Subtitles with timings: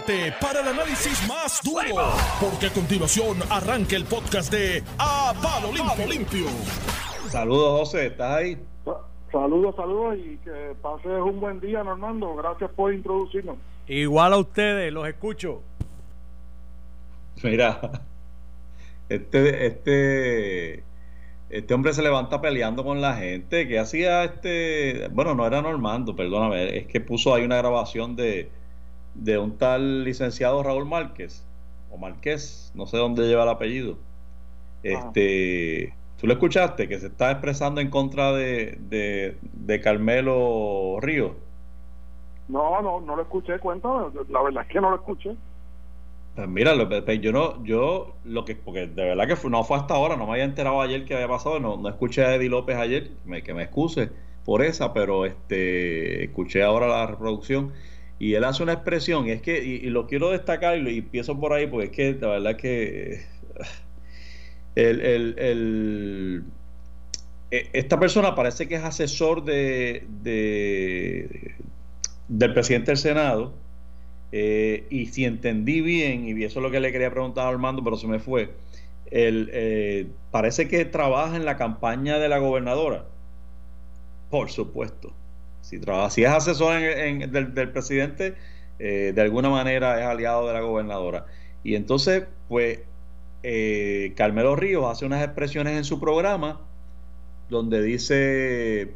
[0.00, 5.72] prepárate para el análisis más duro, porque a continuación arranca el podcast de A Palo
[5.72, 6.06] Limpio.
[6.06, 6.46] Limpio.
[7.28, 8.58] Saludos, José, ¿estás ahí?
[9.30, 12.34] Saludos, saludos y que pases un buen día, Normando.
[12.36, 13.56] Gracias por introducirnos.
[13.86, 15.62] Igual a ustedes, los escucho.
[17.42, 18.02] Mira,
[19.08, 20.84] este, este,
[21.50, 23.68] este hombre se levanta peleando con la gente.
[23.68, 25.08] que hacía este?
[25.08, 28.50] Bueno, no era Normando, perdóname, es que puso ahí una grabación de,
[29.14, 31.44] de un tal licenciado Raúl Márquez,
[31.90, 33.96] o Márquez, no sé dónde lleva el apellido.
[34.82, 36.88] Este, ¿Tú lo escuchaste?
[36.88, 38.78] Que se está expresando en contra de,
[39.52, 41.34] de, Carmelo Río.
[42.48, 44.06] No, no, no lo escuché, cuéntame.
[44.28, 45.36] La verdad es que no lo escuché.
[46.34, 49.94] Pues mira, pues, yo no, yo lo que, porque de verdad que no fue hasta
[49.94, 52.76] ahora, no me había enterado ayer que había pasado, no, no escuché a Eddie López
[52.76, 53.10] ayer,
[53.44, 54.10] que me excuse
[54.44, 57.72] por esa, pero este, escuché ahora la reproducción
[58.18, 61.38] y él hace una expresión, y es que, y, lo quiero destacar y, y empiezo
[61.38, 63.22] por ahí, porque es que la verdad que
[64.74, 66.44] el,
[67.50, 70.04] e, esta persona parece que es asesor de,
[72.28, 73.52] del presidente del Senado.
[74.30, 77.82] Eh, y si entendí bien, y eso es lo que le quería preguntar a Armando,
[77.82, 78.50] pero se me fue,
[79.10, 83.06] el, eh, parece que trabaja en la campaña de la gobernadora.
[84.30, 85.12] Por supuesto.
[85.68, 85.78] Si,
[86.10, 88.34] si es asesor del, presidente,
[88.78, 91.26] eh, de alguna manera es aliado de la gobernadora.
[91.62, 92.80] Y entonces, pues,
[93.42, 96.62] eh, Carmelo Ríos hace unas expresiones en su programa
[97.50, 98.94] donde dice,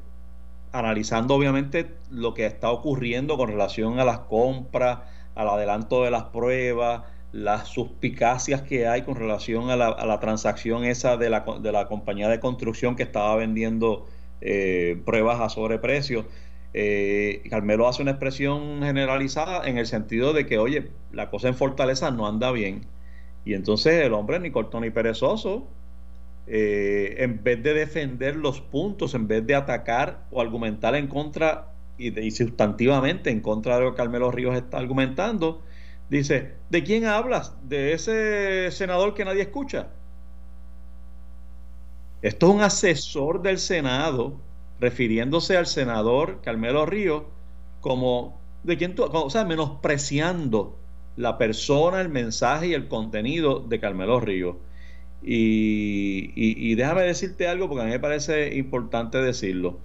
[0.73, 5.01] analizando obviamente lo que está ocurriendo con relación a las compras,
[5.35, 11.19] al adelanto de las pruebas, las suspicacias que hay con relación a la, transacción esa
[11.19, 14.07] de la, de la, compañía de construcción que estaba vendiendo
[14.41, 16.25] eh, pruebas a sobreprecio.
[16.75, 21.55] Eh, Carmelo hace una expresión generalizada en el sentido de que, oye, la cosa en
[21.55, 22.87] Fortaleza no anda bien
[23.45, 25.67] y entonces el hombre, ni corto ni perezoso,
[26.47, 31.69] eh, en vez de defender los puntos, en vez de atacar o argumentar en contra
[31.99, 35.63] y, sustantivamente en contra de lo que Carmelo Ríos está argumentando,
[36.09, 37.55] dice, ¿de quién hablas?
[37.69, 39.89] ¿De ese senador que nadie escucha?
[42.23, 44.37] Esto es un asesor del Senado
[44.83, 47.23] refiriéndose al senador Carmelo Ríos
[47.81, 50.77] como de quién tú, o sea, menospreciando
[51.17, 54.57] la persona, el mensaje y el contenido de Carmelo Ríos.
[55.23, 59.79] Y, déjame decirte algo porque a mí me parece importante decirlo.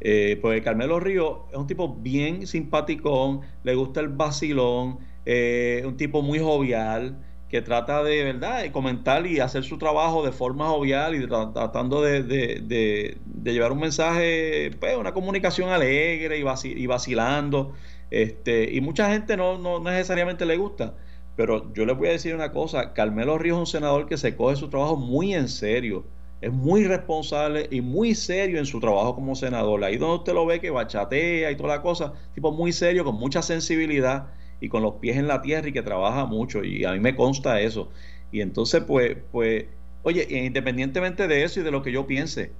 [0.00, 5.96] Eh, porque Carmelo Ríos es un tipo bien simpaticón, le gusta el vacilón, eh, un
[5.96, 10.68] tipo muy jovial, que trata de, ¿verdad?, de comentar y hacer su trabajo de forma
[10.68, 17.74] jovial y tratando de, llevar un mensaje, pues, una comunicación alegre y, vacilando.
[18.10, 20.94] Este, y mucha gente no, no, necesariamente le gusta.
[21.36, 24.34] Pero yo les voy a decir una cosa, Carmelo Ríos es un senador que se
[24.34, 26.06] coge su trabajo muy en serio,
[26.40, 29.84] es muy responsable y muy serio en su trabajo como senador.
[29.84, 33.16] Ahí donde usted lo ve que bachatea y toda la cosa, tipo muy serio, con
[33.16, 34.28] mucha sensibilidad
[34.62, 36.62] y con los pies en la tierra y que trabaja mucho.
[36.62, 37.90] Y a mí me consta eso.
[38.30, 39.64] Y entonces, pues, pues,
[40.04, 42.52] oye, independientemente de eso y de lo que yo piense,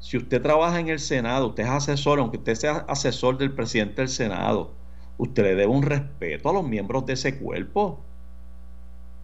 [0.00, 4.02] si usted trabaja en el Senado, usted es asesor, aunque usted sea asesor del presidente
[4.02, 4.72] del Senado,
[5.16, 8.00] usted le debe un respeto a los miembros de ese cuerpo.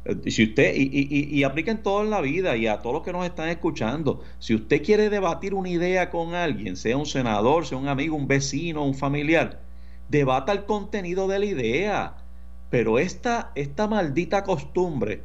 [0.04, 3.02] Eh, si usted, y, y, y, apliquen todo en la vida y a todos los
[3.02, 7.66] que nos están escuchando, si usted quiere debatir una idea con alguien, sea un senador,
[7.66, 9.60] sea un amigo, un vecino, un familiar,
[10.08, 12.19] debata el contenido de la idea.
[12.70, 15.22] Pero esta, esta maldita costumbre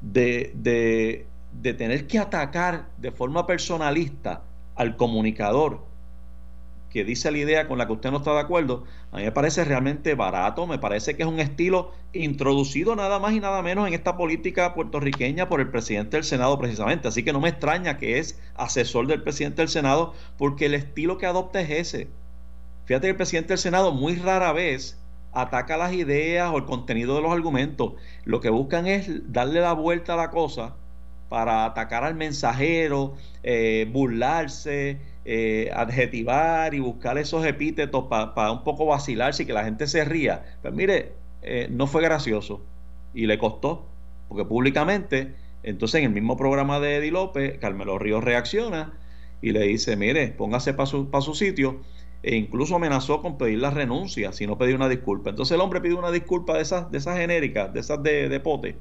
[0.00, 4.42] de, de, de tener que atacar de forma personalista
[4.74, 5.90] al comunicador
[6.90, 9.32] que dice la idea con la que usted no está de acuerdo, a mí me
[9.32, 13.86] parece realmente barato, me parece que es un estilo introducido nada más y nada menos
[13.86, 17.08] en esta política puertorriqueña por el presidente del Senado precisamente.
[17.08, 21.16] Así que no me extraña que es asesor del presidente del Senado porque el estilo
[21.16, 22.08] que adopta es ese.
[22.86, 24.99] Fíjate que el presidente del Senado muy rara vez
[25.32, 27.94] ataca las ideas o el contenido de los argumentos.
[28.24, 30.74] Lo que buscan es darle la vuelta a la cosa
[31.28, 38.86] para atacar al mensajero, eh, burlarse, eh, adjetivar y buscar esos epítetos para un poco
[38.86, 40.44] vacilarse y que la gente se ría.
[40.60, 41.12] Pues mire,
[41.42, 42.62] eh, no fue gracioso
[43.14, 43.86] y le costó,
[44.28, 48.92] porque públicamente, entonces en el mismo programa de Eddie López, Carmelo Ríos reacciona
[49.40, 51.80] y le dice, mire, póngase para su, su sitio
[52.22, 55.30] e incluso amenazó con pedir la renuncia si no pedía una disculpa.
[55.30, 58.40] Entonces el hombre pide una disculpa de esas, de esas genéricas, de esas de, de
[58.40, 58.76] pote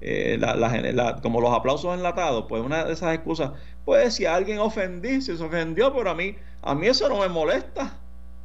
[0.00, 3.52] eh, la, como los aplausos enlatados, pues una de esas excusas,
[3.84, 7.28] pues si alguien ofendí, si se ofendió, pero a mí, a mí eso no me
[7.28, 7.98] molesta.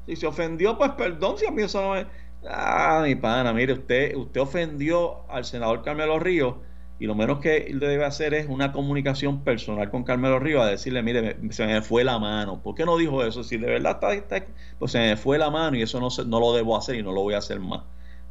[0.05, 2.05] Si se ofendió, pues perdón, si a mí eso no me...
[2.47, 6.55] Ah, mi pana, mire, usted, usted ofendió al senador Carmelo Ríos
[6.97, 11.03] y lo menos que él debe hacer es una comunicación personal con Carmelo a decirle,
[11.03, 12.61] mire, se me fue la mano.
[12.61, 13.43] ¿Por qué no dijo eso?
[13.43, 14.45] Si de verdad está, está
[14.79, 17.11] pues se me fue la mano y eso no, no lo debo hacer y no
[17.11, 17.83] lo voy a hacer más.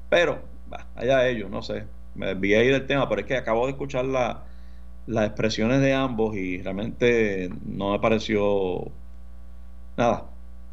[0.09, 0.39] Pero,
[0.69, 1.85] bah, allá ellos, no sé.
[2.15, 4.45] Me desvié ahí del tema, pero es que acabo de escuchar la,
[5.07, 8.87] las expresiones de ambos y realmente no me pareció
[9.97, 10.25] nada.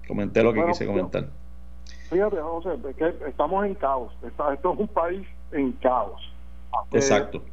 [0.07, 1.27] Comenté lo que quise comentar.
[2.09, 4.13] Fíjate, José, que estamos en caos.
[4.23, 6.21] Esto es un país en caos.
[6.91, 7.39] Exacto.
[7.45, 7.51] Eh,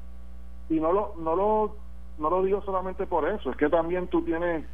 [0.69, 1.77] y no lo, no lo,
[2.19, 4.65] no lo digo solamente por eso, es que también tú tienes,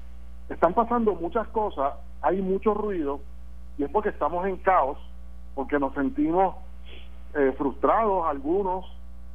[0.48, 3.20] están pasando muchas cosas, hay mucho ruido,
[3.78, 4.98] y es porque estamos en caos,
[5.54, 6.56] porque nos sentimos
[7.34, 8.84] eh, frustrados algunos.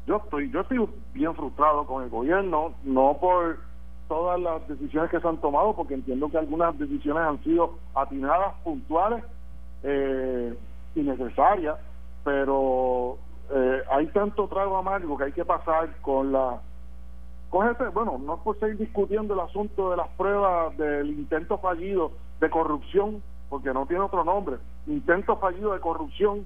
[0.07, 3.59] Yo estoy, yo estoy bien frustrado con el gobierno, no por
[4.07, 8.55] todas las decisiones que se han tomado, porque entiendo que algunas decisiones han sido atinadas,
[8.63, 9.23] puntuales
[9.83, 10.57] eh,
[10.95, 11.77] y necesarias,
[12.23, 13.17] pero
[13.51, 16.61] eh, hay tanto trago amargo que hay que pasar con la
[17.49, 21.57] con este, bueno, no es por seguir discutiendo el asunto de las pruebas del intento
[21.57, 26.45] fallido de corrupción, porque no tiene otro nombre, intento fallido de corrupción,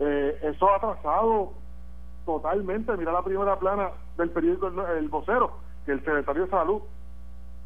[0.00, 1.52] eh, eso ha atrasado
[2.26, 3.88] totalmente, mira la primera plana
[4.18, 5.52] del periódico El Vocero,
[5.86, 6.82] que el secretario de Salud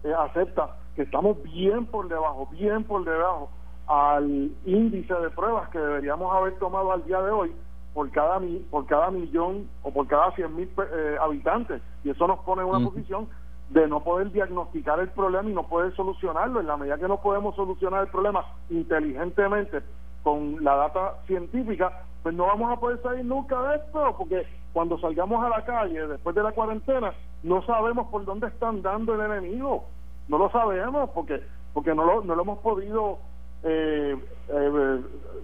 [0.04, 3.50] eh, acepta que estamos bien por debajo, bien por debajo
[3.88, 7.52] al índice de pruebas que deberíamos haber tomado al día de hoy
[7.98, 8.40] por cada
[8.70, 11.82] por cada millón o por cada 100 mil eh, habitantes.
[12.04, 13.26] Y eso nos pone en una posición
[13.70, 16.60] de no poder diagnosticar el problema y no poder solucionarlo.
[16.60, 19.82] En la medida que no podemos solucionar el problema inteligentemente
[20.22, 24.96] con la data científica pues no vamos a poder salir nunca de esto porque cuando
[25.00, 27.12] salgamos a la calle después de la cuarentena
[27.42, 29.86] no sabemos por dónde están dando el enemigo.
[30.28, 31.42] No lo sabemos porque
[31.74, 33.18] porque no lo, no lo hemos podido
[33.64, 34.16] eh,
[34.50, 35.00] eh,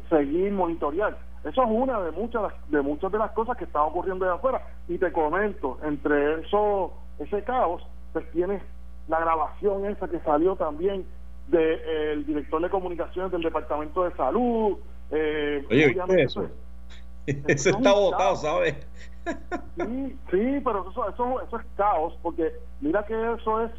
[0.09, 4.25] seguir monitorear eso es una de muchas de muchas de las cosas que están ocurriendo
[4.25, 4.67] de afuera.
[4.89, 7.83] Y te comento, entre eso ese caos,
[8.13, 8.63] pues tienes
[9.09, 11.07] la grabación esa que salió también
[11.49, 14.79] del de, director de comunicaciones del Departamento de Salud.
[15.11, 16.49] Eh, Oye, eso?
[17.27, 18.75] eso está votado, ¿sabes?
[19.77, 23.71] sí, sí, pero eso, eso, eso es caos, porque mira que eso es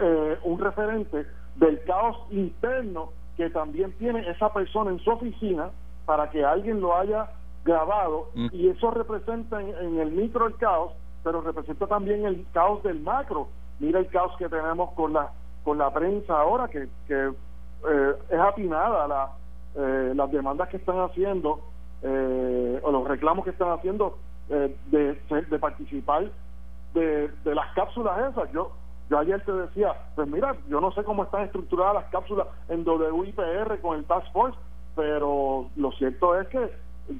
[0.00, 1.26] eh, un referente
[1.56, 5.70] del caos interno que también tiene esa persona en su oficina
[6.08, 7.28] para que alguien lo haya
[7.66, 8.48] grabado mm.
[8.50, 13.48] y eso representa en, el micro el caos, pero representa también el caos del macro.
[13.78, 15.30] Mira el caos que tenemos con la
[15.64, 17.26] con la prensa ahora que, que
[17.90, 19.32] eh, es atinada la,
[19.76, 21.60] eh, las demandas que están haciendo
[22.00, 24.16] eh, o los reclamos que están haciendo
[24.48, 26.30] de, de participar
[26.94, 28.50] de, de las cápsulas esas.
[28.52, 28.72] Yo
[29.10, 32.86] yo ayer te decía, pues mira, yo no sé cómo están estructuradas las cápsulas en
[32.86, 34.58] WIPR con el Task Force,
[34.98, 36.58] pero lo cierto es que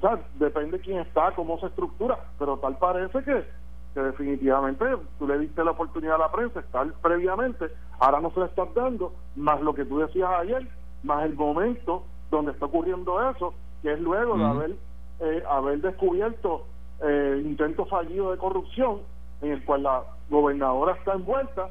[0.01, 3.45] ya, depende quién está, cómo se estructura, pero tal parece que,
[3.93, 4.83] que definitivamente
[5.17, 7.67] tú le diste la oportunidad a la prensa estar previamente,
[7.99, 10.67] ahora no se le está dando, más lo que tú decías ayer,
[11.03, 14.75] más el momento donde está ocurriendo eso, que es luego de haber,
[15.21, 16.65] eh, haber descubierto
[17.01, 18.99] eh, intento fallido de corrupción
[19.41, 21.69] en el cual la gobernadora está envuelta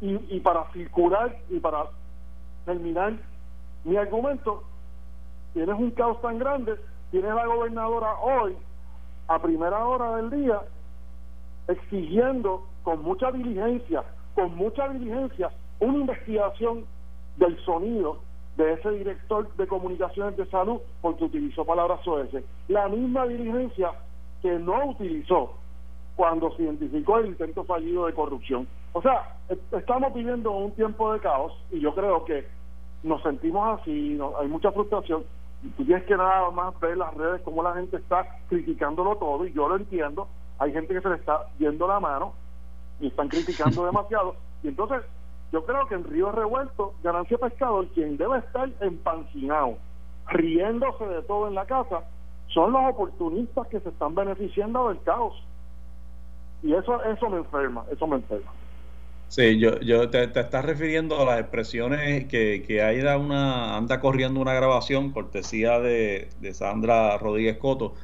[0.00, 1.86] y, y para circular y para
[2.64, 3.14] terminar
[3.82, 4.69] mi argumento
[5.52, 6.76] tienes un caos tan grande,
[7.10, 8.56] tienes la gobernadora hoy,
[9.28, 10.60] a primera hora del día,
[11.68, 14.02] exigiendo con mucha diligencia,
[14.34, 16.84] con mucha diligencia, una investigación
[17.36, 18.18] del sonido
[18.56, 22.44] de ese director de comunicaciones de salud porque utilizó palabras soeces.
[22.68, 23.92] La misma diligencia
[24.42, 25.54] que no utilizó
[26.16, 28.66] cuando se identificó el intento fallido de corrupción.
[28.92, 29.36] O sea,
[29.72, 32.46] estamos viviendo un tiempo de caos y yo creo que
[33.02, 35.24] nos sentimos así, hay mucha frustración,
[35.76, 39.52] tú tienes que nada más ver las redes cómo la gente está criticándolo todo y
[39.52, 40.28] yo lo entiendo.
[40.58, 42.34] Hay gente que se le está yendo la mano
[43.00, 44.36] y están criticando demasiado.
[44.62, 45.02] Y entonces
[45.52, 49.76] yo creo que en Río Revuelto Ganancia Pescador quien debe estar empancinado
[50.28, 52.04] riéndose de todo en la casa
[52.48, 55.34] son los oportunistas que se están beneficiando del caos.
[56.62, 58.50] Y eso eso me enferma eso me enferma
[59.30, 64.40] Sí, yo, yo te, estás refiriendo a las expresiones que, que hay una, anda corriendo
[64.40, 67.94] una grabación, cortesía de, Sandra Rodríguez Coto,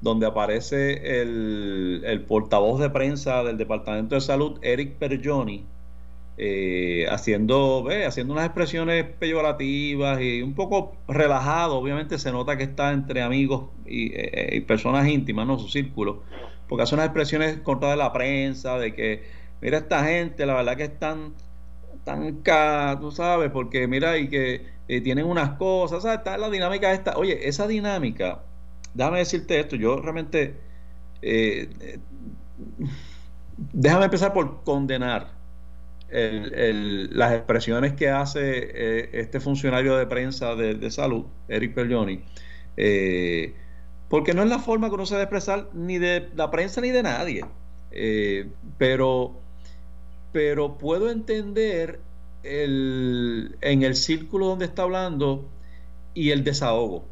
[0.00, 5.66] donde aparece el, el, portavoz de prensa del Departamento de Salud, Eric Perjoni,
[6.36, 11.76] eh, haciendo, ve, haciendo unas expresiones peyorativas y un poco relajado.
[11.76, 15.58] Obviamente se nota que está entre amigos y, eh, y personas íntimas, ¿no?
[15.58, 16.22] Su círculo,
[16.68, 20.76] porque hace unas expresiones contra de la prensa, de que mira esta gente, la verdad
[20.76, 21.34] que están
[22.04, 22.42] tan
[23.00, 26.18] tú sabes, porque mira, y que eh, tienen unas cosas, ¿sabes?
[26.18, 27.18] Está la dinámica esta.
[27.18, 28.42] Oye, esa dinámica
[28.94, 30.54] déjame decirte esto, yo realmente,
[31.20, 31.98] eh, eh,
[33.72, 35.36] déjame empezar por condenar
[36.10, 42.24] las expresiones que hace este funcionario de prensa de, salud, Eric Perlloni,
[44.08, 46.88] porque no es la forma que uno se debe expresar ni de la prensa ni
[46.88, 47.44] de nadie.
[48.78, 49.38] pero,
[50.32, 52.00] pero puedo entender
[52.42, 55.48] el, en el círculo donde está hablando
[56.14, 57.04] y el desahogo.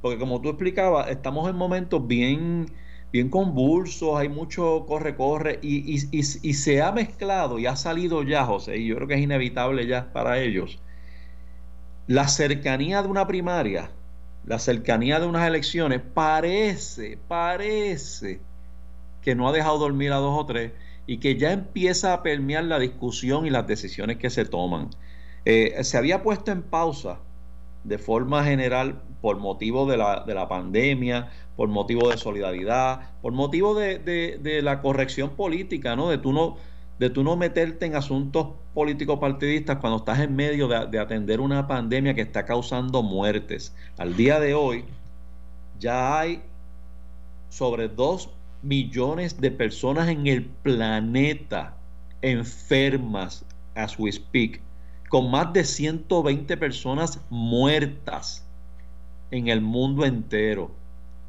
[0.00, 2.72] Porque como tú explicabas, estamos en momentos bien,
[3.12, 8.78] bien convulsos, hay mucho corre-corre y, y, se ha mezclado y ha salido ya, José,
[8.78, 10.80] y yo creo que es inevitable ya para ellos,
[12.06, 13.90] la cercanía de una primaria,
[14.46, 18.40] la cercanía de unas elecciones, parece, parece
[19.22, 20.72] que no ha dejado dormir a dos o tres
[21.08, 24.90] y que ya empieza a permear la discusión y las decisiones que se toman.
[25.46, 27.18] Eh, se había puesto en pausa
[27.82, 33.32] de forma general por motivo de la, de la pandemia, por motivo de solidaridad, por
[33.32, 36.10] motivo de, de, la corrección política, ¿no?
[36.10, 36.56] De tú no,
[36.98, 41.66] de tú no meterte en asuntos políticos partidistas cuando estás en medio de, atender una
[41.66, 43.74] pandemia que está causando muertes.
[43.96, 44.84] Al día de hoy
[45.80, 46.42] ya hay
[47.48, 48.28] sobre dos
[48.62, 51.76] millones de personas en el planeta
[52.22, 54.60] enfermas as we speak
[55.08, 58.44] con más de 120 personas muertas
[59.30, 60.70] en el mundo entero.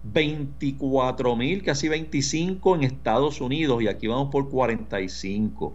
[0.04, 5.74] 24 mil, casi 25 en Estados Unidos y aquí vamos por 45.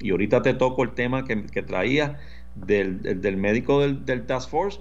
[0.00, 2.18] Y ahorita te toco el tema que, traía
[2.54, 4.80] del, médico del, del, Task Force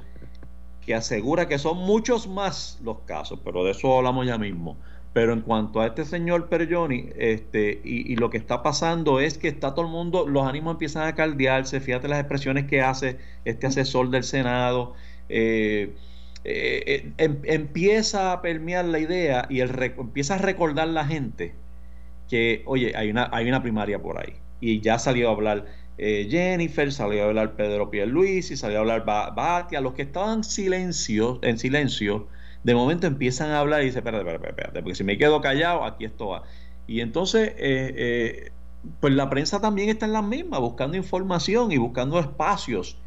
[0.86, 4.78] que asegura que son muchos más los casos, pero de eso hablamos ya mismo.
[5.14, 9.48] Pero en cuanto a este señor Perjoni, este, y, lo que está pasando es que
[9.48, 13.68] está todo el mundo, los ánimos empiezan a caldearse, fíjate las expresiones que hace este
[13.68, 14.94] asesor del Senado,
[15.28, 15.96] eh,
[16.44, 21.56] eh, eh, em, empieza a permear la idea y el, empieza a recordar la gente
[22.30, 24.36] que, oye, hay una, hay una primaria por ahí.
[24.62, 25.66] Y ya salió a hablar
[25.98, 31.58] Jennifer, salió a hablar Pedro Pierluisi, salió a hablar Batia, los que estaban silencio, en
[31.60, 32.28] silencio
[32.64, 35.84] de momento empiezan a hablar y dicen, espérate, espérate, espérate, porque si me quedo callado,
[35.84, 36.44] aquí esto va.
[36.88, 38.52] Y entonces, eh, eh,
[39.00, 42.98] pues la prensa también está en la misma, buscando información y buscando espacios.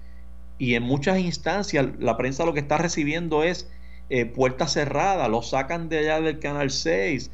[0.59, 3.71] Y en muchas instancias la prensa lo que está recibiendo es
[4.09, 7.30] eh, puertas cerradas, lo sacan de allá del Canal 6,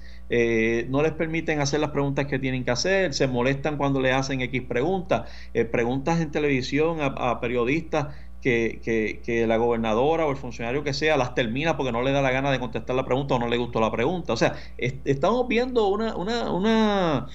[0.89, 4.41] no les permiten hacer las preguntas que tienen que hacer, se molestan cuando le hacen
[4.41, 5.29] X preguntas,
[5.73, 11.35] preguntas en televisión a periodistas que, que, la gobernadora o el funcionario que sea las
[11.35, 13.81] termina porque no le da la gana de contestar la pregunta o no le gustó
[13.81, 14.33] la pregunta.
[14.33, 17.29] O sea, estamos viendo una, una, una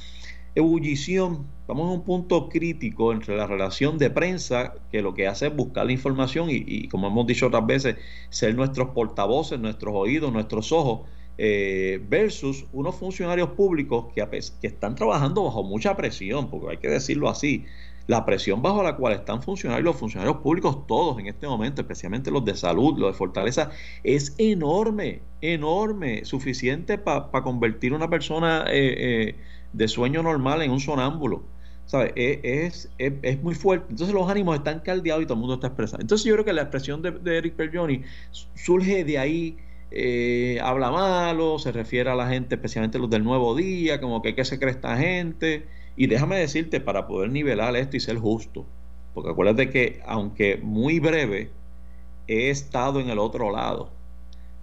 [0.55, 5.47] ebullición, estamos en un punto crítico entre la relación de prensa, que lo que hace
[5.47, 7.95] es buscar la información y, como hemos dicho otras veces,
[8.29, 11.01] ser nuestros portavoces, nuestros oídos, nuestros ojos,
[11.39, 14.23] eh, versus unos funcionarios públicos que,
[14.61, 17.65] que están trabajando bajo mucha presión, porque hay que decirlo así,
[18.07, 22.31] la presión bajo la cual están funcionando los funcionarios públicos todos en este momento, especialmente
[22.31, 23.71] los de salud, los de fortaleza,
[24.03, 29.35] es enorme, enorme, suficiente para convertir una persona eh, eh,
[29.71, 31.43] de sueño normal en un sonámbulo.
[31.85, 32.13] ¿Sabes?
[32.15, 33.87] E, es, es, muy fuerte.
[33.89, 36.01] Entonces los ánimos están caldeados y todo el mundo está expresando.
[36.01, 38.01] Entonces yo creo que la expresión de, Eric Perjoni
[38.55, 39.57] surge de ahí.
[39.95, 44.33] Eh, habla malo, se refiere a la gente, especialmente los del nuevo día, como que
[44.33, 45.67] qué se cree esta gente.
[45.95, 48.65] Y déjame decirte, para poder nivelar esto y ser justo,
[49.13, 51.51] porque acuérdate que aunque muy breve,
[52.27, 53.91] he estado en el otro lado,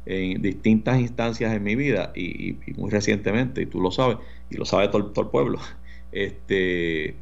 [0.07, 4.19] en distintas instancias en mi vida y, muy recientemente, y tú lo sabes,
[4.51, 5.59] y lo sabe todo, el pueblo,
[6.13, 7.15] este,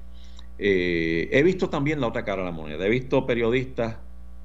[0.58, 3.96] eh, he visto también la otra cara de la moneda, he visto periodistas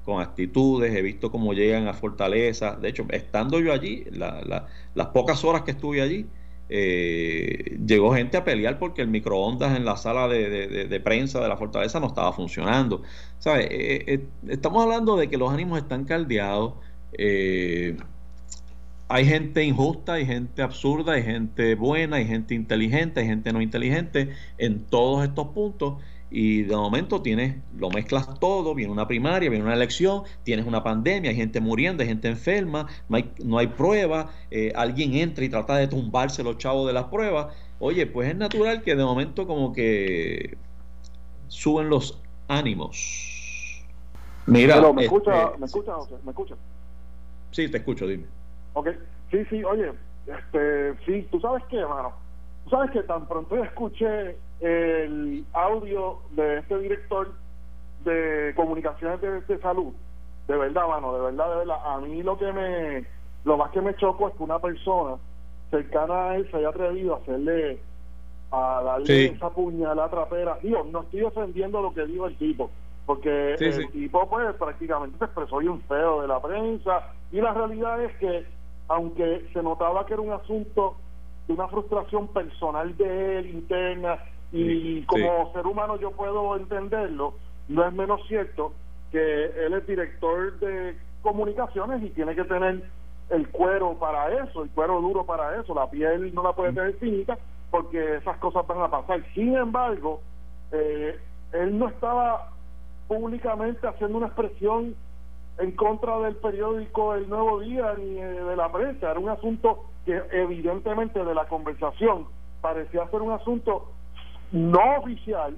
[0.04, 5.42] con actitudes, he visto cómo llegan a Fortaleza, de hecho, estando yo allí, las pocas
[5.44, 6.26] horas que estuve allí,
[6.68, 11.56] eh, llegó gente a pelear porque el microondas en la sala de, prensa de la
[11.56, 13.02] fortaleza no estaba funcionando.
[13.38, 13.64] ¿Sabe?
[13.70, 16.74] Eh, eh, estamos hablando de que los ánimos están caldeados.
[19.08, 23.60] hay gente injusta, hay gente absurda, hay gente buena, hay gente inteligente, hay gente no
[23.60, 29.50] inteligente en todos estos puntos y de momento tienes, lo mezclas todo, viene una primaria,
[29.50, 33.58] viene una elección, tienes una pandemia, hay gente muriendo, hay gente enferma, no hay, no
[33.58, 37.54] hay pruebas, eh, alguien entra y trata de tumbarse los chavos de las pruebas.
[37.78, 40.56] Oye, pues es natural que de momento como que
[41.48, 43.84] suben los ánimos.
[44.46, 45.92] Mira, Pero me escucha, este, me escucha,
[46.24, 46.54] me escucha.
[47.50, 48.26] Sí, te escucho, dime.
[48.74, 48.88] Ok,
[49.30, 49.92] sí, sí, oye,
[50.26, 52.23] este, sí, tú sabes qué, hermano,
[52.70, 57.32] sabes que tan pronto escuché el audio de este director
[58.04, 59.92] de comunicaciones de, salud,
[60.48, 63.04] de verdad, mano, de verdad, de verdad, a mí lo que me
[63.44, 65.16] lo más que me chocó es que una persona
[65.70, 67.78] cercana a él se haya atrevido a hacerle
[68.50, 70.58] a darle esa puñalada trapera.
[70.62, 72.70] Digo, no estoy defendiendo lo que dijo el tipo,
[73.04, 77.12] porque el tipo pues prácticamente se expresó un feo de la prensa.
[77.32, 78.46] Y la realidad es que
[78.88, 80.96] aunque se notaba que era un asunto
[81.48, 84.18] una frustración personal de él interna
[84.52, 87.34] y como ser humano yo puedo entenderlo,
[87.68, 88.72] no es menos cierto
[89.10, 92.82] que él es director de comunicaciones y tiene que tener
[93.30, 96.94] el cuero para eso, el cuero duro para eso, la piel no la puede tener
[96.94, 97.38] finita
[97.70, 99.24] porque esas cosas van a pasar.
[99.34, 100.20] Sin embargo,
[100.70, 101.18] eh,
[101.52, 102.50] él no estaba
[103.08, 104.94] públicamente haciendo una expresión
[105.58, 109.84] en contra del periódico El Nuevo Día ni eh, de la prensa, era un asunto
[110.04, 112.26] que evidentemente de la conversación
[112.60, 113.90] parecía ser un asunto
[114.52, 115.56] no oficial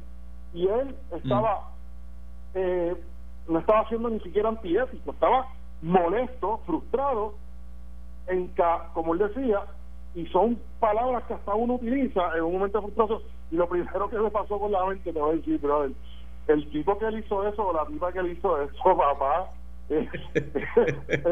[0.54, 1.60] y él estaba
[2.54, 2.58] mm.
[2.58, 2.94] eh,
[3.48, 5.48] no estaba haciendo ni siquiera antiético, estaba
[5.82, 7.34] molesto, frustrado
[8.26, 8.52] en
[8.92, 9.60] como él decía,
[10.14, 13.22] y son palabras que hasta uno utiliza en un momento frustrado.
[13.50, 15.92] Y lo primero que me pasó con la mente, te voy a decir, brother,
[16.48, 19.50] el tipo que él hizo eso o la tipa que él hizo eso, papá,
[19.88, 20.10] es,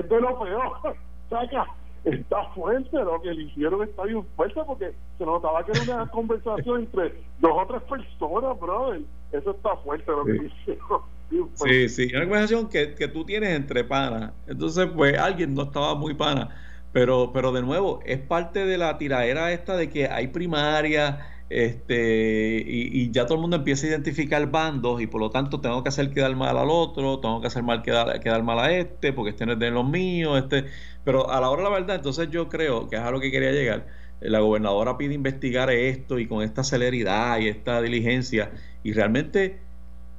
[0.08, 0.72] de lo peor.
[1.30, 1.66] Saca,
[2.04, 6.06] está fuerte, lo que le hicieron está bien fuerte porque se notaba que era una
[6.10, 9.02] conversación entre dos o tres personas, brother.
[9.32, 11.14] Eso está fuerte lo que hicieron.
[11.54, 14.32] Sí, sí, una conversación que, que tú tienes entre panas.
[14.46, 16.54] Entonces, pues alguien no estaba muy pana
[16.94, 22.62] pero, pero de nuevo, es parte de la tiradera esta de que hay primaria este,
[22.64, 25.88] y, ya todo el mundo empieza a identificar bandos y por lo tanto tengo que
[25.88, 29.30] hacer quedar mal al otro, tengo que hacer mal quedar, quedar mal a este, porque
[29.30, 30.66] este no es de los míos, este,
[31.04, 33.30] pero a la hora de la verdad, entonces yo creo que es a lo que
[33.30, 33.86] quería llegar.
[34.20, 39.60] La gobernadora pide investigar esto y con esta celeridad y esta diligencia, y realmente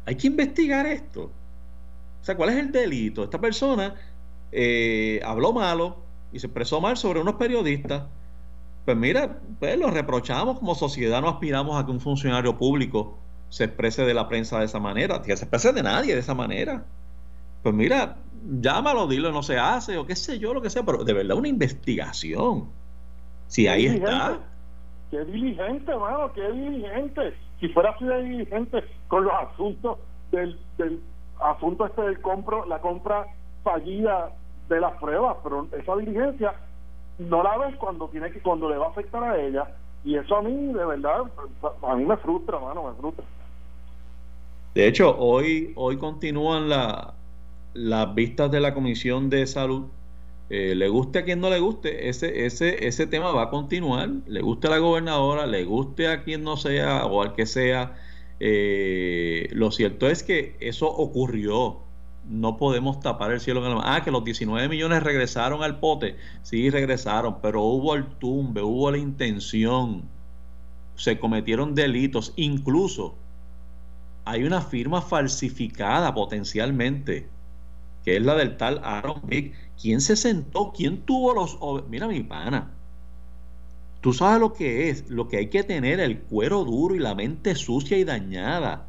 [0.05, 1.31] hay que investigar esto.
[2.21, 3.23] O sea, ¿cuál es el delito?
[3.23, 3.95] Esta persona
[4.51, 8.03] eh, habló malo, y se expresó mal sobre unos periodistas,
[8.83, 13.17] pues mira, pues lo reprochamos como sociedad, no aspiramos a que un funcionario público
[13.48, 16.33] se exprese de la prensa de esa manera, que se exprese de nadie de esa
[16.33, 16.83] manera.
[17.65, 18.17] Pues mira,
[18.61, 21.35] llámalo, dilo, no se hace, o qué sé yo, lo que sea, pero de verdad
[21.35, 22.69] una investigación.
[23.47, 24.37] Si ahí está.
[25.09, 27.33] Qué diligente, hermano, qué diligente.
[27.59, 29.97] Si fuera así de diligente con los asuntos
[30.31, 31.01] del, del
[31.41, 33.25] asunto este del compro, la compra
[33.63, 34.29] fallida
[34.69, 36.53] de las pruebas, pero esa diligencia
[37.17, 40.35] no la ves cuando tiene que cuando le va a afectar a ella y eso
[40.35, 41.23] a mí de verdad
[41.81, 43.25] a mí me frustra, mano, me frustra.
[44.75, 47.15] De hecho, hoy hoy continúan la,
[47.75, 49.85] las vistas de la Comisión de Salud.
[50.50, 54.09] Eh, le guste a quien no le guste, ese, ese, ese tema va a continuar.
[54.27, 57.96] Le guste a la gobernadora, le guste a quien no sea o al que sea.
[58.40, 61.85] Eh, lo cierto es que eso ocurrió
[62.27, 66.16] no podemos tapar el cielo con la Ah, que los 19 millones regresaron al pote.
[66.42, 70.03] Sí, regresaron, pero hubo el tumbe, hubo la intención.
[70.96, 72.33] Se cometieron delitos.
[72.35, 73.16] Incluso
[74.25, 77.27] hay una firma falsificada potencialmente,
[78.05, 79.53] que es la del tal Aaron Big.
[79.81, 80.72] ¿Quién se sentó?
[80.72, 81.57] ¿Quién tuvo los...
[81.89, 82.72] Mira mi pana.
[84.00, 87.15] Tú sabes lo que es, lo que hay que tener, el cuero duro y la
[87.15, 88.85] mente sucia y dañada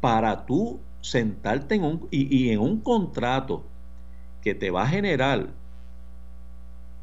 [0.00, 3.64] para tú sentarte en un, y, en un contrato
[4.40, 5.50] que te va a generar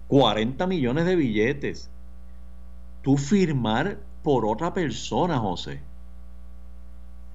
[0.08, 1.92] 40 millones de billetes,
[3.04, 5.82] tú firmar por otra persona, José.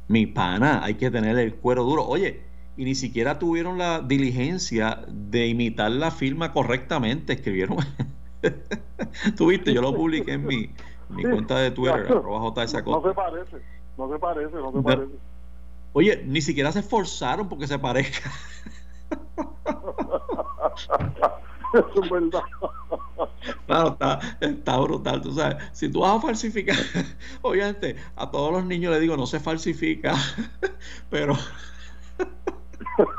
[0.08, 2.04] Mi pana, hay que tener el cuero duro.
[2.04, 2.42] Oye,
[2.76, 7.34] y ni siquiera tuvieron la diligencia de imitar la firma correctamente.
[7.34, 7.78] Escribieron.
[9.36, 10.70] Tuviste, yo lo publiqué en mi,
[11.08, 13.56] mi cuenta de Twitter, No se parece,
[13.96, 15.12] no se parece, no se parece.
[15.92, 18.30] Oye, ni siquiera se esforzaron porque se parezca.
[21.74, 22.42] Eso es verdad.
[23.66, 25.22] Claro, está, está, brutal.
[25.22, 26.76] Tú sabes, si tú vas a falsificar,
[27.42, 30.14] obviamente a todos los niños les digo, no se falsifica,
[31.10, 31.36] pero,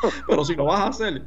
[0.27, 1.23] pero si lo vas a hacer,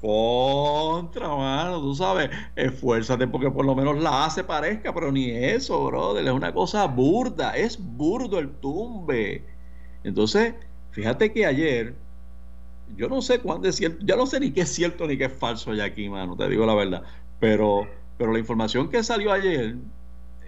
[0.00, 5.86] contra, mano, tú sabes, esfuérzate porque por lo menos la hace parezca, pero ni eso,
[5.86, 9.44] brother, es una cosa burda, es burdo el tumbe.
[10.04, 10.54] Entonces,
[10.96, 11.94] Fíjate que ayer,
[12.96, 15.26] yo no sé cuándo es cierto, ya no sé ni qué es cierto ni qué
[15.26, 17.02] es falso ya aquí, mano, te digo la verdad.
[17.38, 19.76] Pero, pero la información que salió ayer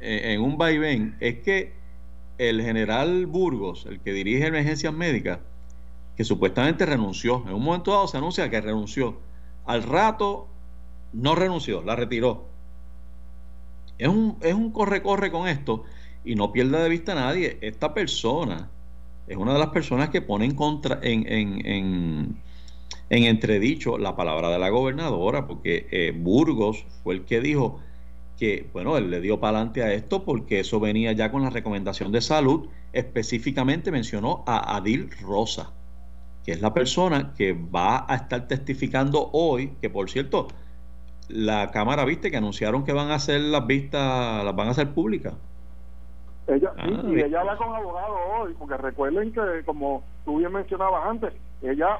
[0.01, 1.75] eh, en un vaivén es que
[2.39, 5.41] el general Burgos, el que dirige emergencias médicas,
[6.19, 9.21] que supuestamente renunció, en un momento dado se anuncia que renunció.
[9.67, 10.49] Al rato
[11.13, 12.47] no renunció, la retiró.
[13.99, 15.85] Es un, es un corre-corre con esto
[16.25, 17.59] y no pierda de vista nadie.
[17.61, 18.69] Esta persona
[19.29, 22.37] es una de las personas que pone en contra, en, en,
[23.11, 27.79] en entredicho la palabra de la gobernadora, porque eh, Burgos fue el que dijo
[28.37, 31.51] que, bueno, él le dio para adelante a esto porque eso venía ya con la
[31.51, 35.71] recomendación de salud, específicamente mencionó a Adil Rosa,
[36.49, 40.49] que es la persona que va a estar testificando hoy, que por cierto,
[41.29, 44.95] la Cámara, viste, que anunciaron que van a hacer las vistas, las van a hacer
[44.95, 45.35] públicas.
[46.47, 50.51] Ella, sí, ah, y ella habla con abogado hoy, porque recuerden que, como tú bien
[50.51, 51.99] mencionabas antes, ella,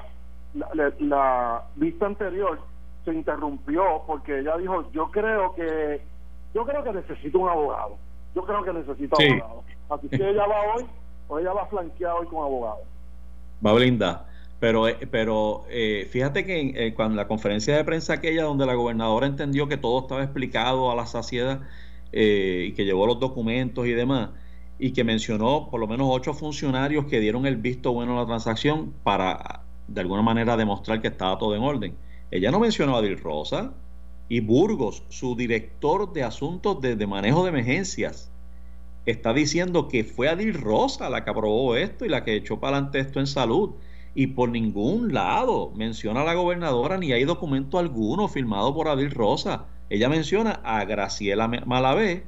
[0.55, 2.59] la, vista anterior
[3.05, 6.01] se interrumpió porque ella dijo, yo creo que,
[6.55, 7.97] yo creo que necesito un abogado,
[8.33, 9.63] yo creo que necesito un abogado.
[9.91, 10.85] Así que ella va hoy,
[11.27, 12.79] o ella va flanqueada hoy con abogado.
[13.63, 13.73] Va a
[14.59, 18.65] Pero, eh, pero eh, fíjate que en, eh, cuando la conferencia de prensa aquella donde
[18.65, 21.61] la gobernadora entendió que todo estaba explicado a la saciedad,
[22.11, 24.31] eh, y que llevó los documentos y demás,
[24.79, 28.25] y que mencionó por lo menos ocho funcionarios que dieron el visto bueno a la
[28.25, 31.95] transacción para de alguna manera demostrar que estaba todo en orden.
[32.31, 33.73] Ella no mencionó a Dil Rosa
[34.27, 38.31] y Burgos, su director de asuntos de, manejo de emergencias,
[39.05, 42.77] está diciendo que fue Adil Rosa la que aprobó esto y la que echó para
[42.77, 43.71] adelante esto en salud.
[44.15, 49.11] Y por ningún lado menciona a la gobernadora ni hay documento alguno firmado por Adil
[49.11, 49.65] Rosa.
[49.89, 52.23] Ella menciona a Graciela Malavé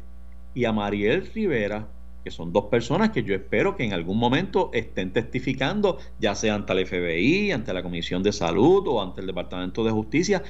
[0.54, 1.88] y a Mariel Rivera,
[2.24, 6.56] que son dos personas que yo espero que en algún momento estén testificando, ya sea
[6.56, 10.44] ante el FBI, ante la Comisión de Salud o ante el Departamento de Justicia,